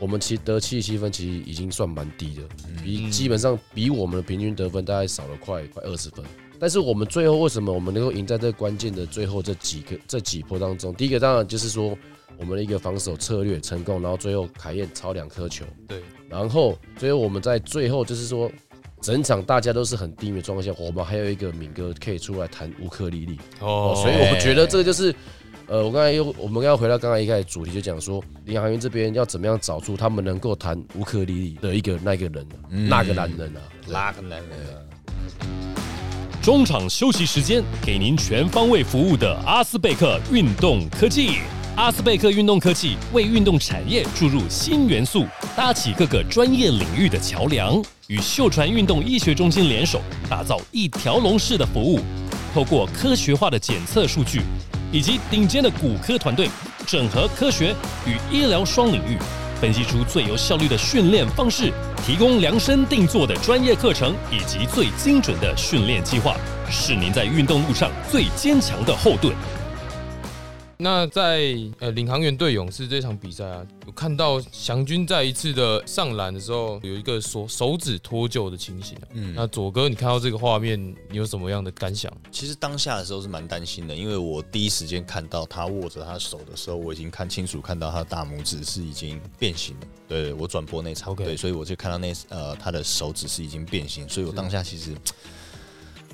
[0.00, 2.42] 我们其实得七十七分，其实已经算蛮低的，
[2.82, 6.24] 比基本上比我们的平均得分大概少了快快二十分。
[6.58, 10.92] 但是我们最后为什么我们能够赢在这关键的最后这几个这几波当中？
[10.94, 11.96] 第一个当然就是说
[12.38, 18.50] 我们的一个防守策略成功，然后最后凯燕超两颗球，对，然后最后我们在最后就是说
[19.00, 23.38] 整场大家都是很低迷的状况下，我们还有一个敏哥可以出来弹乌克丽丽。
[23.60, 25.14] 哦，所以我觉得这个就是，
[25.66, 34.82] 呃，我刚才又我们要回到刚才一开始主题，就讲说领航员这边要怎么样找出他们能够弹乌克丽丽的一个那个人、啊，那个男人啊，那个男人啊。
[36.42, 41.40] 中场休息时间，给您全方位服务的阿斯贝克运动科技。
[41.76, 52.00] 阿斯贝克运动科技为运动产业注入新元素，搭起各个专业领域的桥梁，与秀传运动医学中心联手，打造一条龙式的服务。
[52.54, 54.40] 透过科学化的检测数据，
[54.90, 56.48] 以及顶尖的骨科团队，
[56.86, 59.18] 整合科学与医疗双领域，
[59.60, 61.70] 分析出最有效率的训练方式，
[62.02, 66.34] 提供量身定做的专业课程以及最精准的训练计划，
[66.70, 69.34] 是您在运动路上最坚强的后盾。
[70.78, 79.08] 那在呃领航员对勇士这场比赛啊，有看到祥军在一次的上篮的时候，有一个手手指脱臼的情形、啊。
[79.12, 82.12] 嗯，那左哥，你看到这个画面，你有什么样的感想？
[82.30, 89.86] 其实当下的时候是蛮担心的，因为我第一时间看到他握着他手的时候，我已经看清楚看到他的大拇指是已经变形了。
[90.06, 94.94] 对对，我转播那场对，所以我就看到那呃他的手指是已经变形，所以我当下其实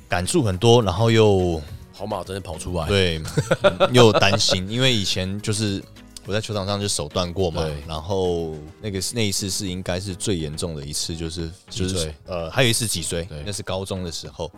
[0.09, 1.61] 感触很多，然后又
[2.03, 3.23] 跑马真的跑出来，对，
[3.63, 5.81] 嗯 又担心，因为以前就是
[6.27, 14.51] 我在球场上就手断过嘛，然后那个是那一次是应该是最严重的一次，就是就是呃还有一次脊椎，那是高中的时候。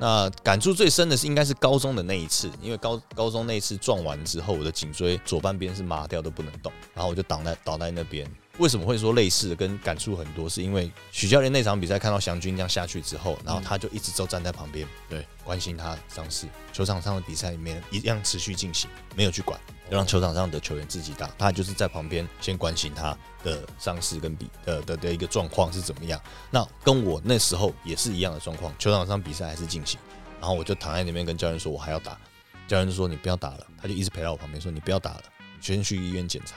[0.00, 8.26] 那感触最深的是应该是高中的那一次，因为高高中那一次撞完之后，我的颈椎左半边是麻掉都不能动，然后我就倒在倒在那边。
[8.58, 10.48] 为什么会说类似的跟感触很多？
[10.48, 16.46] 是因为许教练那场比赛看到祥军这样下去之后，然后他就一直都站在旁边，对，关心他伤势。
[16.72, 21.30] 球场上的比赛里面一样持续进行，没有去管，就让球场上的球员自己打。
[21.38, 26.20] 他就是在旁边先关心他的伤势跟比的的的一个状况是怎么样。
[26.50, 30.00] 那跟我那时候也是一样的状况，球场上比赛还是进行，
[30.40, 32.18] 然后我就躺在那边跟教练说，我还要打。
[32.66, 35.22] 教练就说你不要打了，他就一直陪在我旁边说你不要打了，
[35.56, 36.56] 你先去医院检查。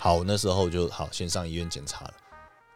[0.00, 2.14] 好，那时候就好，先上医院检查了。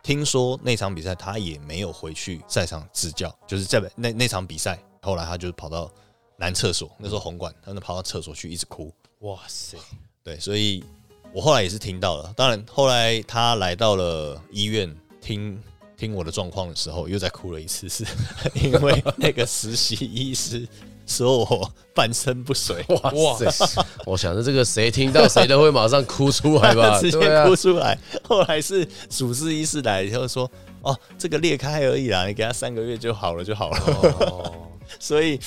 [0.02, 5.90] 听说那场比赛他也没有回去赛场执教，就是在那那场比赛，后来他就跑到
[6.36, 8.92] 男厕所，那时候红馆，他就跑到厕所去一直哭。
[9.20, 9.78] 哇塞，
[10.22, 10.84] 对，所以
[11.32, 12.30] 我后来也是听到了。
[12.36, 15.58] 当然，后来他来到了医院听
[15.96, 18.04] 听我的状况的时候，又再哭了一次，是
[18.62, 20.68] 因为那个实习医师
[21.06, 23.84] 说我半身不遂，哇塞！
[24.06, 27.98] 我想着这个谁听到谁都会马上哭出来吧， 直接哭出来。
[28.22, 30.50] 后来是主治医师来以后说，
[30.82, 33.78] 哦，这个裂开而已啦，你给他三个月就好了就好了。
[34.20, 34.52] 哦，
[34.98, 35.38] 所以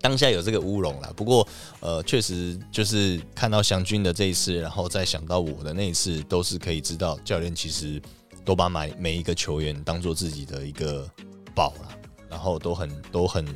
[0.00, 1.12] 当下有这个乌龙啦。
[1.14, 1.46] 不过
[1.80, 8.00] 呃，确实就是看到祥军的这一次，然后再想到我的那一次，都是可以知道教练其实
[8.44, 11.08] 都把每每一个球员当做自己的一个
[11.54, 11.96] 宝啦，
[12.28, 13.46] 然后都很都很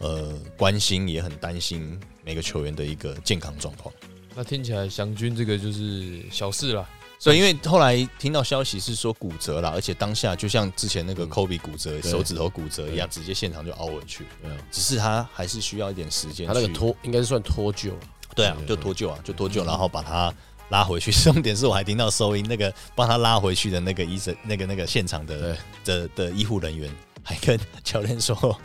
[0.00, 3.94] 呃关心，也很担心每个球员的一个健康状况。
[4.34, 6.86] 那听起来祥军这个就是小事啦。
[7.18, 14.24] 所以，因为后来听到消息是说骨折了，而且当下就像之前那个 Kobe 骨折、对手指头骨折一样，直接现场就凹回去。
[14.40, 16.46] 对啊只是他还是需要一点时间。
[16.46, 17.98] 他那个脱应该是算脱臼了，
[18.34, 20.32] 对啊，就脱臼啊，就脱臼，然后把他
[20.70, 21.12] 拉回去。
[21.24, 26.90] 重点是我还听到收音，那个帮他拉回去的那个医生，那个那个现场的的的医护人员
[27.22, 28.58] 还跟教练说。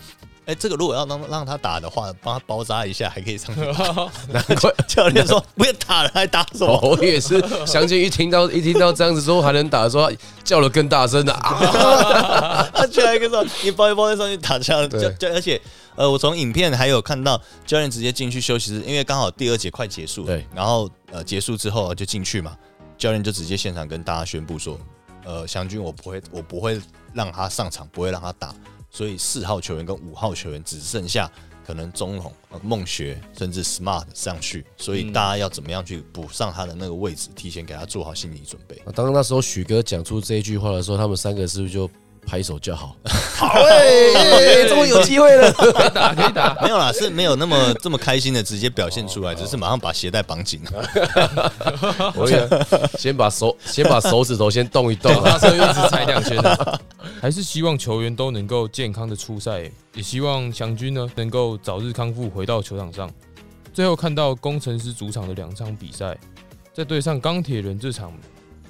[0.45, 4.12] 哎、这个如果要让让他打的话，帮他包扎一下，还可以上去 打。
[4.31, 6.79] 难怪教练说不要打了，还打什么？
[6.81, 10.12] 我也是，相信一听到 一听到这样子说还能打的时候，
[10.43, 12.67] 叫了更大声的啊！
[12.73, 15.60] 他居然跟说你包一包再上去打架，对教教，而且
[15.95, 22.55] 呃，我从影片还有看到教练直接进去休息室，因为刚好第二节快结束了，对然后呃结束之后就进去嘛，
[22.97, 24.77] 教练就直接现场跟大家宣布说，
[25.25, 26.79] 呃，祥军我不会我不会
[27.13, 28.53] 让他上场，不会让他打，
[28.95, 31.29] 所以四号球员跟五号球员只剩下
[31.67, 38.77] 可能中龙、呃梦学甚至 Smart 上去，所以大家要怎么样去补上他的那个位置，提前给他做好心理准备。
[38.86, 41.89] 啊当那时候许哥讲出这一句话的时候，他们三个是不是就
[42.25, 42.95] 拍手叫好，
[43.35, 45.51] 好哎， 终于有机会了。
[45.53, 46.57] 可以打，可以打。
[46.61, 52.11] 没有啦，是没有那么这么开心的直接表现出来，只是马上把鞋带绑紧了。
[52.15, 56.81] 我跟你讲先把手先把手指头先动一动啊，马上又一直踩两圈了。
[57.21, 63.09] 还是希望球员都能够健康的出赛，也希望祥军呢能够早日康复，回到球场上。
[63.73, 66.17] 最后看到工程师主场的两场比赛，
[66.73, 68.11] 在对上钢铁人这场，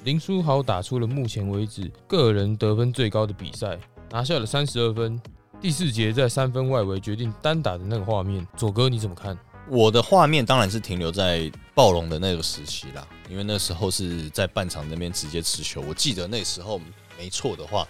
[0.06, 3.76] 林书豪打出了目前为止个人得分最高的比赛，
[4.12, 5.20] 拿下了三十二分。
[5.60, 9.36] 第四节在三分外围决定单打的那个画面，左哥你怎么看？
[9.68, 15.80] 我的画面当然是停留在暴龙的那个时期啦，因为那时候是在半场那边直接持球。
[15.80, 16.80] 我记得那时候
[17.18, 17.84] 没错的话，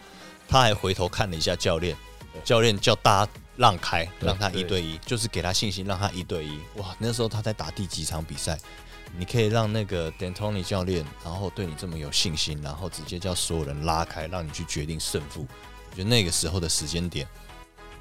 [0.48, 1.94] 他还回头看了一下教练，
[2.42, 6.58] 教练叫大家让开，让他一对一，就是给他信心，让他一对一。
[6.76, 8.58] 哇，那时候他在打第几场比赛？
[9.18, 15.46] 你可以让那个 D'Antoni 教练，然后对你这么有信心，然后直接叫所有人拉开，让你去决定胜负。
[15.90, 17.26] 我觉得那个时候的时间点，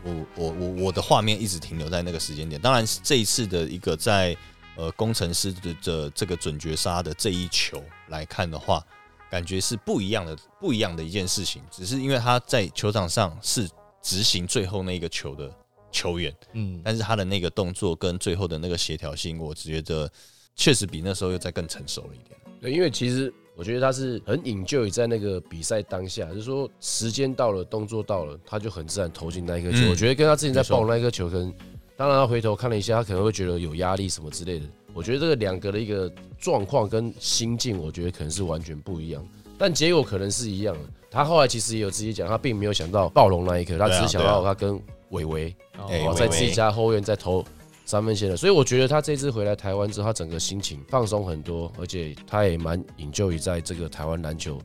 [0.04, 2.60] 我我我我的画面一直停留在那个时间点。
[2.60, 4.36] 当然，这一次的一个在
[4.76, 8.86] 呃工程师的的这个准绝杀的这一球来看的话，
[9.32, 11.62] 感觉是不一样的，不一样的一件事情。
[11.72, 13.70] 只是因为他在球场上是
[14.02, 15.50] 执行最后那个球的
[15.92, 20.12] 球员，嗯，但是他的那个动作跟最后的那个协调性，我觉得
[20.56, 22.40] 确实比那时候又再更成熟了一点。
[22.62, 29.78] 对，因为其实我觉得他是很引咎在那个比赛当下，就是说时间到了，动作到了，他就很自然投进那一颗球。
[29.80, 31.54] 嗯我觉得跟他之前在没错爆那一颗球，可能
[31.96, 34.66] 当然他回头看了一下，他可能会觉得有压力什么之类的。
[34.94, 39.26] 我觉得这个两个的一个状况跟心境，我觉得可能是完全不一样，
[39.58, 40.82] 但结果可能是一样的。
[41.12, 45.56] 他后来其实也有自己讲，他并没有想到暴龙那一刻，他只是想到他跟伟伟
[45.90, 47.44] 哎哦，在自己家后院在投
[47.86, 54.60] 三分线的，所以我觉得他这次回来台湾之后，他整个心情放松很多，而且他也蛮引咎于在这个台湾篮球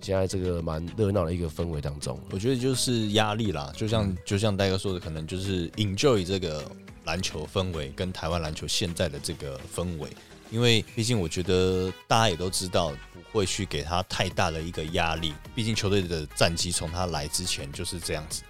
[0.00, 2.18] 现在这个蛮热闹的一个氛围当中。
[2.30, 6.64] 我觉得就是压力啦，就像就像戴哥说的，可能就是 enjoy 这个
[7.04, 10.08] 篮球氛围跟台湾篮球现在的这个氛围，
[10.50, 12.92] 因为毕竟我觉得大家也都知道，
[13.32, 18.42] 不会去给他太大的一个压力，毕竟球队的战绩从他来之前就是这样子，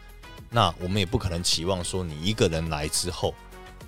[0.50, 3.34] 那我们也不可能期望说你一个人来之后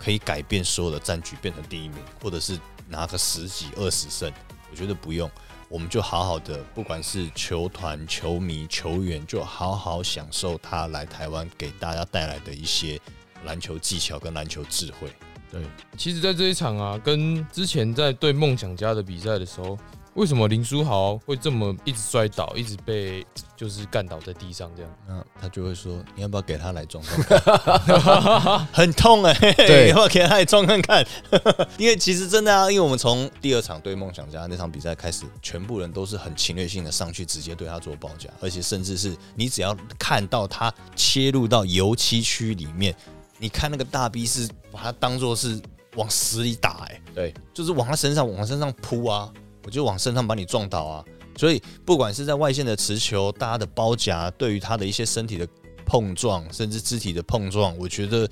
[0.03, 4.33] 可以改变所有的战局变成第一名，或者是拿个十几二十胜，
[4.71, 5.31] 我觉得不用。
[5.69, 13.01] 我们就好好的，不管是球团、球迷、球员，就好好享受他来台湾给大家带来的一些
[13.45, 15.11] 篮球技巧跟篮球智慧。
[15.51, 15.63] 对，
[15.97, 19.79] 其实，在这一场啊，跟之前在对梦想家的比赛的时候，
[20.15, 24.93] 为什么林书豪会这么一直摔倒，一直被就是干倒在地上这样？
[25.09, 28.67] 那他就会说：“你要不要给他来撞撞看？
[28.73, 31.07] 很痛哎、欸，对你要不要给他来撞看看？
[31.79, 42.95] 因为其实真的啊，因为我们从第二场对梦想家那场比赛开始，全部人都是很侵略性的上去，直接对他做包夹，而且甚至是你只要看到他切入到油漆区里面，
[43.39, 45.59] 你看那个大 B 是把他当做是
[45.97, 49.31] 往死里打哎、对，就是往他身上往他身上扑啊，
[49.65, 51.05] 我就往身上把你撞倒啊。
[51.37, 55.49] 所以不管是在外线的持球，大家的包夹，对于他的一些身体的
[55.87, 58.29] 碰撞，甚至肢体的碰撞，我觉得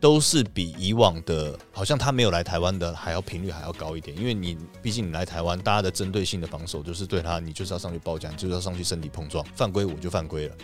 [0.00, 4.16] 都是比以往的，好像他没有来台湾的还要频率还要高一点。
[4.18, 10.54] 因为你毕竟你来台湾，大家的针对性的防守就是对他，你就是要上去包夹，你就是要上去身体碰撞，犯规我就犯规了。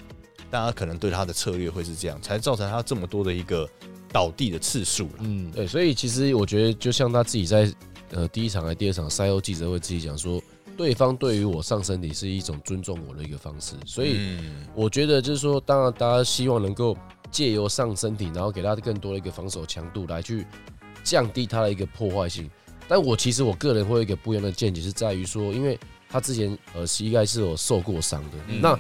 [0.51, 3.69] 大家可能对他的策略会是这样，才造成他这么多的一个
[4.11, 7.73] 倒地的次数啦嗯，对，所以其实我觉得，就像他自己在
[8.11, 10.41] 呃第一场还第二场赛后记者会自己讲说，
[10.77, 14.67] 对方对于我上身体是一种尊重我的一个方式，所以嗯。
[14.75, 16.97] 我觉得就是说，当然大家希望能够
[17.31, 20.47] 借由上身体，然后给他更多的一个防守强度，来去
[21.03, 22.49] 降低他的一个破坏性。
[22.87, 28.61] 但我其实我个人会有一个不一样的见解，是在于说，因为他之前呃膝盖是有受过伤的，嗯。
[28.63, 28.79] 那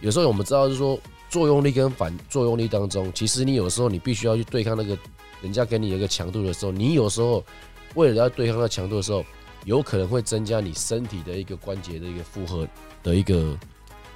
[0.00, 4.98] 有时候我们知道，就是说作用力跟反作用力当中，其实你有时候你必须要去对抗那个
[5.40, 7.44] 人家给你一个强度的时候，你有时候
[7.94, 9.24] 为了要对抗那强度的时候，
[9.64, 12.68] 有可能会增加你身体的一个关节的一个负荷
[13.02, 13.56] 的一个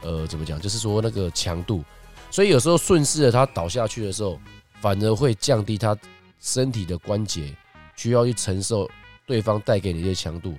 [0.03, 1.83] 呃怎么讲，就是说那个强度，
[2.31, 4.39] 所以有时候顺势的他倒下去的时候，
[4.81, 5.97] 反而会降低他
[6.41, 7.55] 身体的关节
[7.97, 8.89] 需要去承受
[9.27, 10.55] 对方带给你的强度。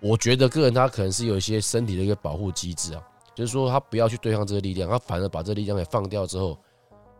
[0.00, 3.02] 我觉得个人他可能是有一些身体的一个保护机制啊，
[3.34, 6.58] 就是说他不要去对抗这个力量，他反而把这个力量给放掉之后，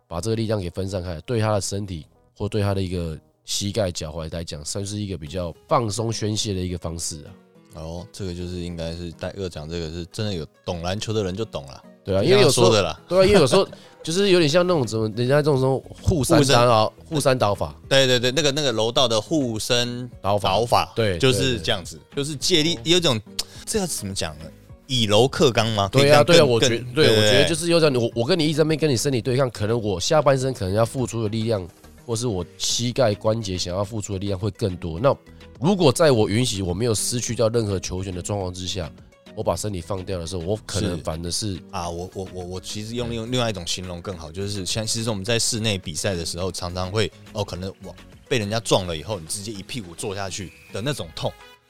[0.07, 2.05] 把这个力量给分散开，对他的身体
[2.37, 7.81] 或对他的一个膝盖、脚踝来讲，算是一个比较放松宣泄的一个方式啊。
[7.81, 13.65] 哦，这个就是应该是戴二讲这个是真的有懂篮球的人就懂了，对啊，因为有说的啦，对啊，因为有时候
[14.03, 23.17] 就是有点像那种什么人家这种说护身导护山倒法对对对，那个那个楼道的护身倒法导法，对就是这样子，就是借力有一种
[23.63, 24.45] 这要怎么讲呢？
[24.87, 25.87] 以柔克刚吗？
[25.91, 31.67] 对啊，对啊，我觉对，我觉得就是有这样，我我跟你一直在那边跟你身体对抗，可能我下半身可能要付出的力量，
[32.07, 34.97] 或是我膝盖关节想要付出的力量会更多。
[34.97, 35.13] 那
[35.59, 38.89] 如果在我允许我没有失去掉任何球权的状况之下，
[39.35, 47.93] 我把身体放掉的时候，我可能是反的是啊，我我我我其实用用另外一种形容更好，就是像其实我们在室内比赛的时候，常常会哦，可能我
[48.29, 51.29] 被人家撞了以后，你直接一屁股坐下去的那种痛，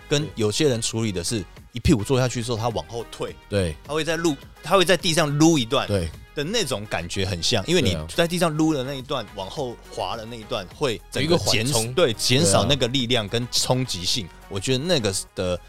[0.10, 3.76] 跟有些人处理的是一屁股坐下去之后，他往后退，对。
[3.86, 6.10] 他会在路，他会在地上撸一段对。
[6.36, 11.92] 的那种感觉很像，因为你在地上撸的那一段，往后滑的那一段会整个缓减冲。
[11.94, 15.60] 对减少那个力量跟冲击性，我觉得那个的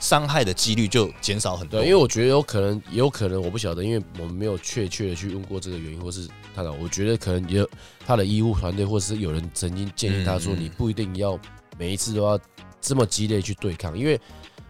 [0.00, 1.78] 伤害的几率就减少很多。
[1.78, 6.72] 对，因为我觉得有可能，也有可能，我不晓得，因为我们没有确切的去问过这个原因，或是他的。
[6.72, 7.70] 我觉得可能也有
[8.06, 11.38] 他的医护团队，或是有人曾经建议他说，你不一定要
[11.76, 12.40] 每一次都要
[12.84, 14.20] 这么激烈去对抗，因为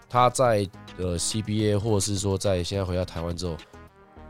[0.08, 0.64] 他在
[0.98, 3.56] 呃 CBA 或者是说在现在回到台湾之后，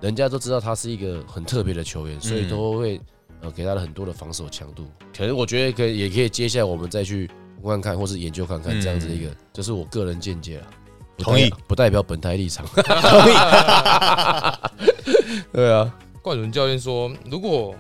[0.01, 2.99] 人家都知道他是一个很特别的球员，所以嗯都会
[3.43, 4.87] 呃给他了很多的防守强度。
[5.15, 7.31] 可能我觉得可以，也可以接下来我们再去
[7.63, 10.67] 看看，或是研究看看这样子一个，这是我个人见解了。
[11.19, 12.65] 同意不代表本台立场。
[12.75, 13.35] 同意。
[15.53, 17.75] 对啊，冠伦教练说，如果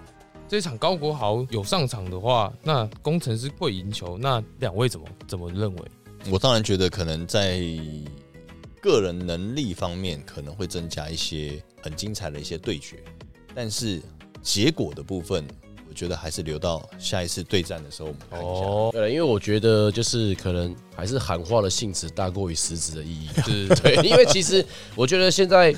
[0.46, 4.18] 这场高国豪有上场的话，那工程师会赢球。
[4.18, 5.82] 那两位怎么怎么认为？
[6.30, 7.60] 我当然觉得可能在
[8.80, 13.02] 个人能力方面可能会增加一些很精彩的一些对决，
[13.54, 14.00] 但是
[14.42, 15.46] 结果的部分，
[15.88, 18.48] 我觉得还是留到下一次对战的时候我们看一下。
[18.66, 23.28] 哦，对了，因为我觉得就是可能还是喊话的性质大过于实质 的意义。
[23.44, 24.64] 对 对，因为其实
[24.94, 25.74] 我觉得现在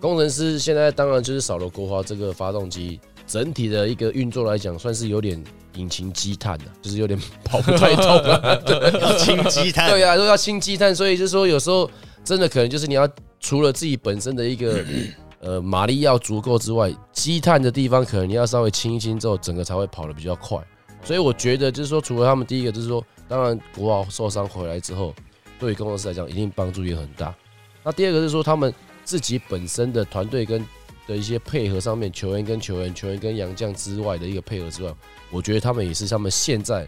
[0.00, 3.00] 工程师现在当然就是少了国华这个发动机，
[3.32, 5.42] 整体的一个运作来讲，算是有点
[5.76, 8.62] 引擎积碳的， 就是有点 跑不太动 了。
[9.00, 11.90] 要清积碳，对啊，都要清积碳，所以就是说有时候
[12.22, 13.08] 真的可能就是你要
[13.40, 14.84] 除了自己本身的一个
[15.40, 20.58] 呃马力要足够之外，积碳的地方可能你要稍微清一清之后，整个才会跑得比较快。
[21.02, 25.14] 所以我觉得就是说，除了他们第一个就是说，当然国豪受伤回来之后，
[25.58, 27.34] 对于工程师来讲一定帮助也很大。
[27.82, 28.72] 那第二个是说他们
[29.04, 30.62] 自己本身的团队跟
[31.06, 34.94] 的一些配合上面，球员跟球员、球员跟杨将之外的一个配合之外，
[35.30, 36.86] 我觉得他们也是他们现在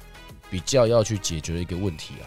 [0.50, 2.24] 比较要去解决的一个问题啊。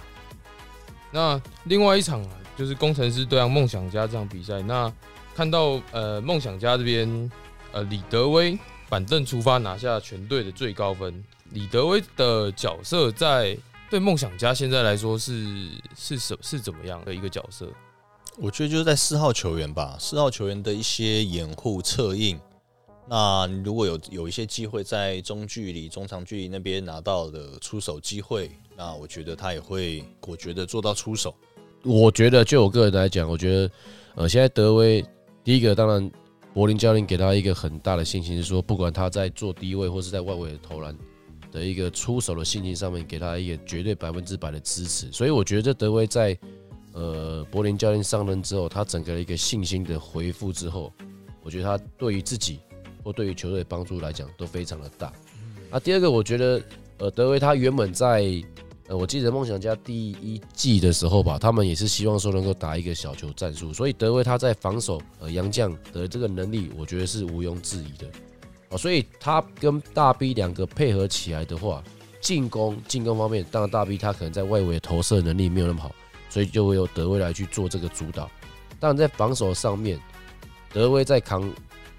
[1.12, 4.62] 那另外一场啊，就是工程师对上梦想家这场比赛。
[4.62, 4.92] 那
[5.36, 7.32] 看到呃梦想家这边
[7.72, 8.58] 呃李德威
[8.90, 11.24] 板凳出发拿下全队的最高分。
[11.52, 13.58] 李德威的角色在
[13.90, 17.72] 对梦想家现在来说是是什是怎么样的一个角色？
[18.40, 22.40] 我觉得就是在四号球员吧，四号球员的一些掩护、策应。
[23.10, 31.34] 那如果有有一些机会在中距离、中长距离那边拿到的出手机会，那我觉得他也会果决的做到出手。
[31.84, 33.72] 我觉得就我个人来讲，我觉得
[34.16, 35.04] 呃，现在德威
[35.44, 36.12] 第一个当然
[36.54, 40.96] 柏林教练给他一个很大的信心，是说不管他在做低位或是在外围的投篮
[41.52, 45.12] 的一个出手的信心上面，给他一个绝对百分之百的支持。
[45.12, 46.38] 所以我觉得德威在
[46.98, 50.92] 呃柏林教练上任之后，他整个的一个信心的回复之后，
[51.44, 52.60] 我觉得他对于自己
[53.04, 55.14] 或对于球队帮助来讲都非常的大。
[55.70, 56.60] 那第二个，我觉得
[56.98, 58.44] 呃德威他原本在
[58.88, 68.08] 呃，我记得梦想家第一季的时候吧，他们也是希望说能够打一个小球战术，所以德威他在防守呃杨将的这个能力，我觉得是毋庸置疑的。
[68.70, 71.84] 啊，所以他跟大 B 两个配合起来的话，
[72.22, 75.94] 进攻进攻方面，当然大 B 他可能在外围投射能力没有那么好，
[76.30, 78.30] 所以就会由德威来去做这个主导。
[78.80, 80.00] 当然在防守上面，
[80.72, 81.52] 德威在扛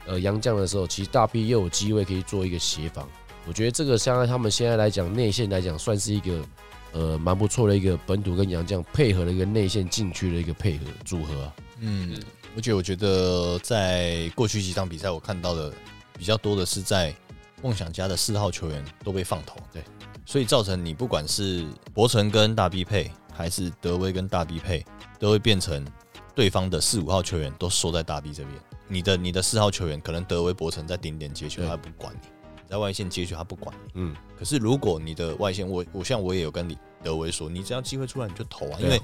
[0.06, 3.08] 呃杨将的时候，其实大 B 又有机会可以做一个协防。
[3.46, 6.44] 我觉得这个相对他们现在来讲，内线来讲算是一个
[6.92, 11.54] 呃蛮不错的一个本土跟杨将配合的一个内线禁区的一个配合组合啊。
[11.80, 12.20] 嗯，
[12.54, 15.72] 而且我觉得在过去几场比赛，我看到的
[16.18, 17.14] 比较多的是在
[17.62, 19.82] 梦想家的四号球员都被放投，对，
[20.26, 24.84] 所以造成你不管是博成跟大 B 配，还是德威跟大 B 配，
[25.16, 25.86] 都会变成
[26.34, 28.55] 对方的四五号球员都缩在大 B 这边。
[28.89, 32.28] 你的你的四号球员可能德威博成在顶点接球，他不管你；
[32.68, 33.91] 在外线接球，他不管你。
[33.95, 39.01] 嗯，可是如果你的外线，我我像我也有跟李德威说，你只要机会出来你就投啊，因为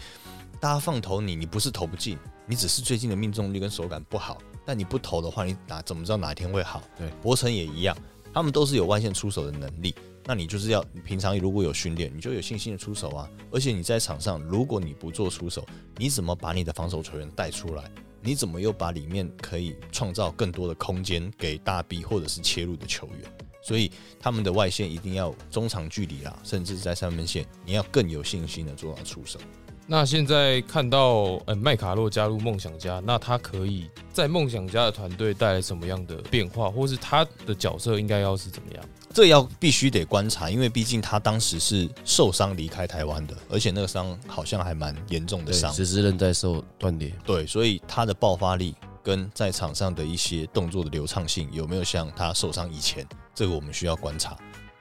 [0.58, 4.38] 大家放投你，你不是投不进，你只是最近的命中率跟手感不好。
[4.66, 6.82] 但你不投的话，你哪怎么知道哪一天会好？
[6.98, 7.96] 对，博成也一样，
[8.32, 9.94] 他们都是有外线出手的能力。
[10.26, 13.28] 那你就是要平常如果有训练，你就有信心的出手啊。
[13.50, 15.66] 而且你在场上，如果你不做出手，
[15.96, 17.90] 你怎么把你的防守球员带出来？
[18.22, 23.18] 你怎么又把里面可以创造更多的空间给大 B 或者是切入的球员？
[23.62, 29.38] 所以他们的外线一定要中长距离啊，甚至在三分线，你要更有信心的做到出手。
[29.86, 38.84] 那现在看到呃麦卡洛加入梦想家，那他可以在梦想家的团队带来什么样的变化，或是他的角色应该要是怎么样？
[39.12, 45.70] 这要必须得观察，因为毕竟他当时是受伤离开台湾的，而且那个伤好像还蛮严重的，伤。
[45.72, 54.34] 十字韧带受断裂，对，所以他的爆发力跟在场上的一些动作的流畅性有没有像他受伤以前，这个我们需要观察。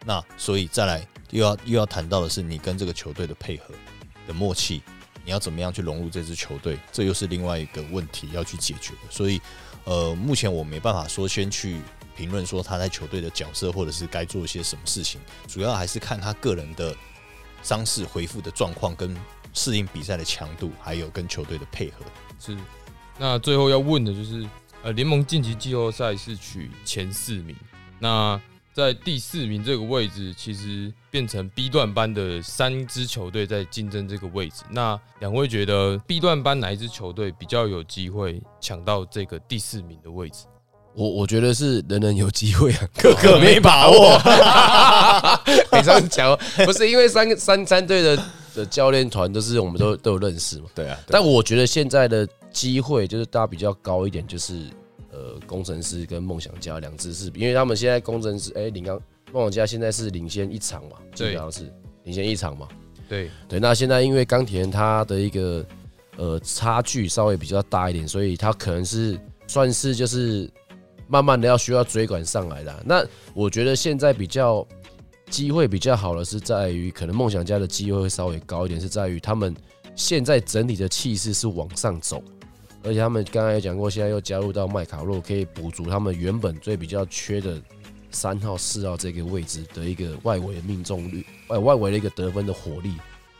[0.05, 3.65] 那所以再来又要又要谈到的是你跟这个球队的配合
[4.27, 4.81] 的默契，
[5.25, 8.99] 你要怎么样去融入这支球队，这又是另外一个问题要去解决的。
[9.09, 9.41] 所以
[9.85, 11.79] 呃，目前我没办法说先去
[12.15, 16.95] 评论说他在球队的角色或者是该做一些什么事情，主要还是看他个人的
[17.61, 19.15] 伤势恢复的状况跟
[19.53, 22.05] 适应比赛的强度，还有跟球队的配合。
[22.39, 22.57] 是，
[23.17, 24.47] 那最后要问的就是，
[24.83, 27.55] 呃，联盟晋级季后赛是取前四名，
[27.99, 28.39] 那
[28.73, 34.63] 在第四名这个位置，其实变成 B 段班的三支球队在竞争这个位置。
[34.71, 40.45] 那两位觉得 B 段班哪一支球队比较有机会抢到这个第四名的位置？
[40.95, 44.17] 我我觉得是人人有机会啊， 个个没把握。
[45.71, 48.23] 你这样讲，不是因为三个三三队的
[48.55, 50.65] 的教练团都是我们都都有认识嘛？
[50.75, 54.67] 对啊，但我觉得现在的机会就是大家比较高一点，就是呃
[55.53, 58.99] 工程师跟梦想家两支是，因为他们现在工程师哎领刚
[59.31, 61.71] 梦想家现在是领先一场嘛，基本上是
[62.05, 62.67] 领先一场嘛。
[63.07, 65.63] 对，对，那现在因为钢铁人他的一个
[66.17, 70.49] 呃差距稍微比较大一点，所以他可能是算是就是
[71.07, 72.81] 慢慢的要需要追赶上来的啊。
[72.83, 74.67] 那我觉得现在比较
[75.29, 79.55] 机会比较好的是在于，可能梦想家的机会会稍微高一点，是在于他们
[79.95, 82.23] 现在整体的气势是往上走，
[82.83, 87.61] 而且他们刚才也讲过，现在又加入到麦卡洛，可以补足他们原本最比较缺的
[88.11, 92.93] 三号、四号这个位置的一个外围的命中率，外外围的一个得分的火力，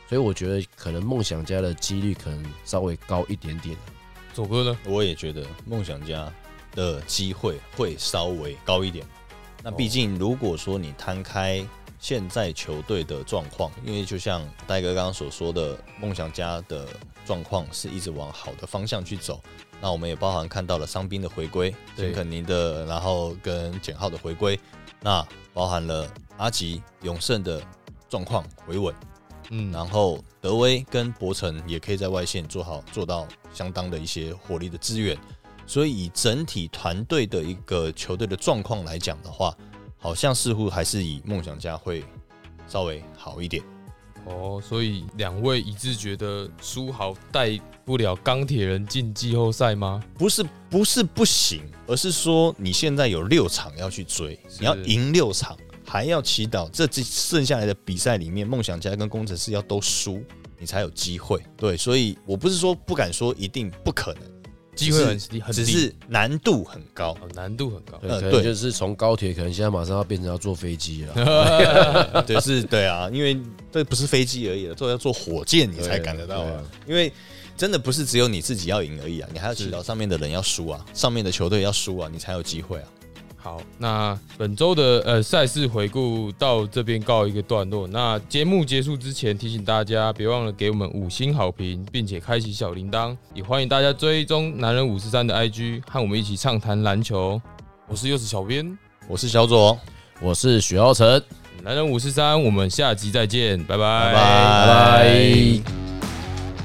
[0.08, 3.76] 所以我觉得可能梦想家的几率可能稍微高一点点。
[4.34, 4.78] 左哥呢？
[4.86, 6.32] 我也觉得梦想家
[6.74, 9.06] 的机会会稍微高一点。
[9.62, 11.64] 那毕竟，如果说你摊开
[12.00, 16.88] 现在球队的状况，因为就像戴哥刚刚所说的，梦想家的
[17.26, 19.42] 状况是一直往好的方向去走。
[19.82, 24.60] 那我们也包含看到了伤兵的回归，金肯尼的，然后跟简浩的回归，
[25.02, 27.62] 那包含了阿吉、永胜的
[28.08, 28.94] 状况回稳。
[29.50, 35.18] 嗯，然后德威跟博城也可以在外线做好做到相当的一些火力的支援，
[35.68, 39.56] 所以以整体团队的一个球队的状况来讲的话，
[39.98, 42.06] 好像似乎还是以梦想家会
[42.68, 43.62] 稍微好一点。
[44.26, 50.02] 哦，所以两位一致觉得苏豪带不了钢铁人进季后赛吗？
[50.18, 60.24] 不是不是不行，而是说你现在有六场要去追，你要赢六场，还要祈祷这这剩下来的比赛里面，梦想家跟工程师要都输，
[60.58, 61.42] 你才有机会。
[61.58, 64.24] 对，所以我不是说不敢说一定不可能，
[64.76, 67.12] 机会很低，很低只是难度很高。
[67.22, 67.98] 哦难度很高。
[68.02, 72.24] 对，呃对就是从高铁，可能现在马上要变成要坐飞机了。
[72.28, 73.40] 对，是，对啊，因为
[73.72, 76.64] 这不是飞机而已了，做要坐火箭你才赶得到啊啊。
[76.88, 77.12] 因为
[77.56, 82.88] 真的不是只有你自己要赢而已啊，你还要祈祷上面的人要输啊，上面的球队要输啊，你才有机会啊。
[83.44, 87.86] 好，那本周的呃赛事回顾到这边告一个段落。
[87.86, 93.14] 那节目结束之前，提醒大家别忘了给我们五星好评，并且开启小铃铛。
[93.34, 97.42] 也欢迎大家追踪男人五十三的 IG，和我们一起畅谈篮球。
[97.86, 98.78] 我是柚子小编，
[99.10, 99.78] 我是小左，
[100.22, 101.22] 我是许浩成，
[101.62, 105.62] 男人五十三，我们下集再见，拜，拜拜拜。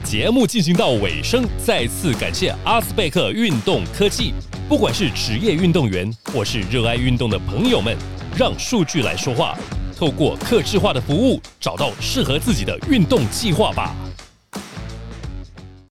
[0.05, 4.33] 节目进行到尾声，再次感谢阿斯贝克运动科技。
[4.69, 7.97] 不管是职业运动员或是热爱运动的朋友们，
[8.37, 9.57] 让数据来说话，
[9.97, 13.95] 透过客制化的服务，找到适合自己的运动计划吧。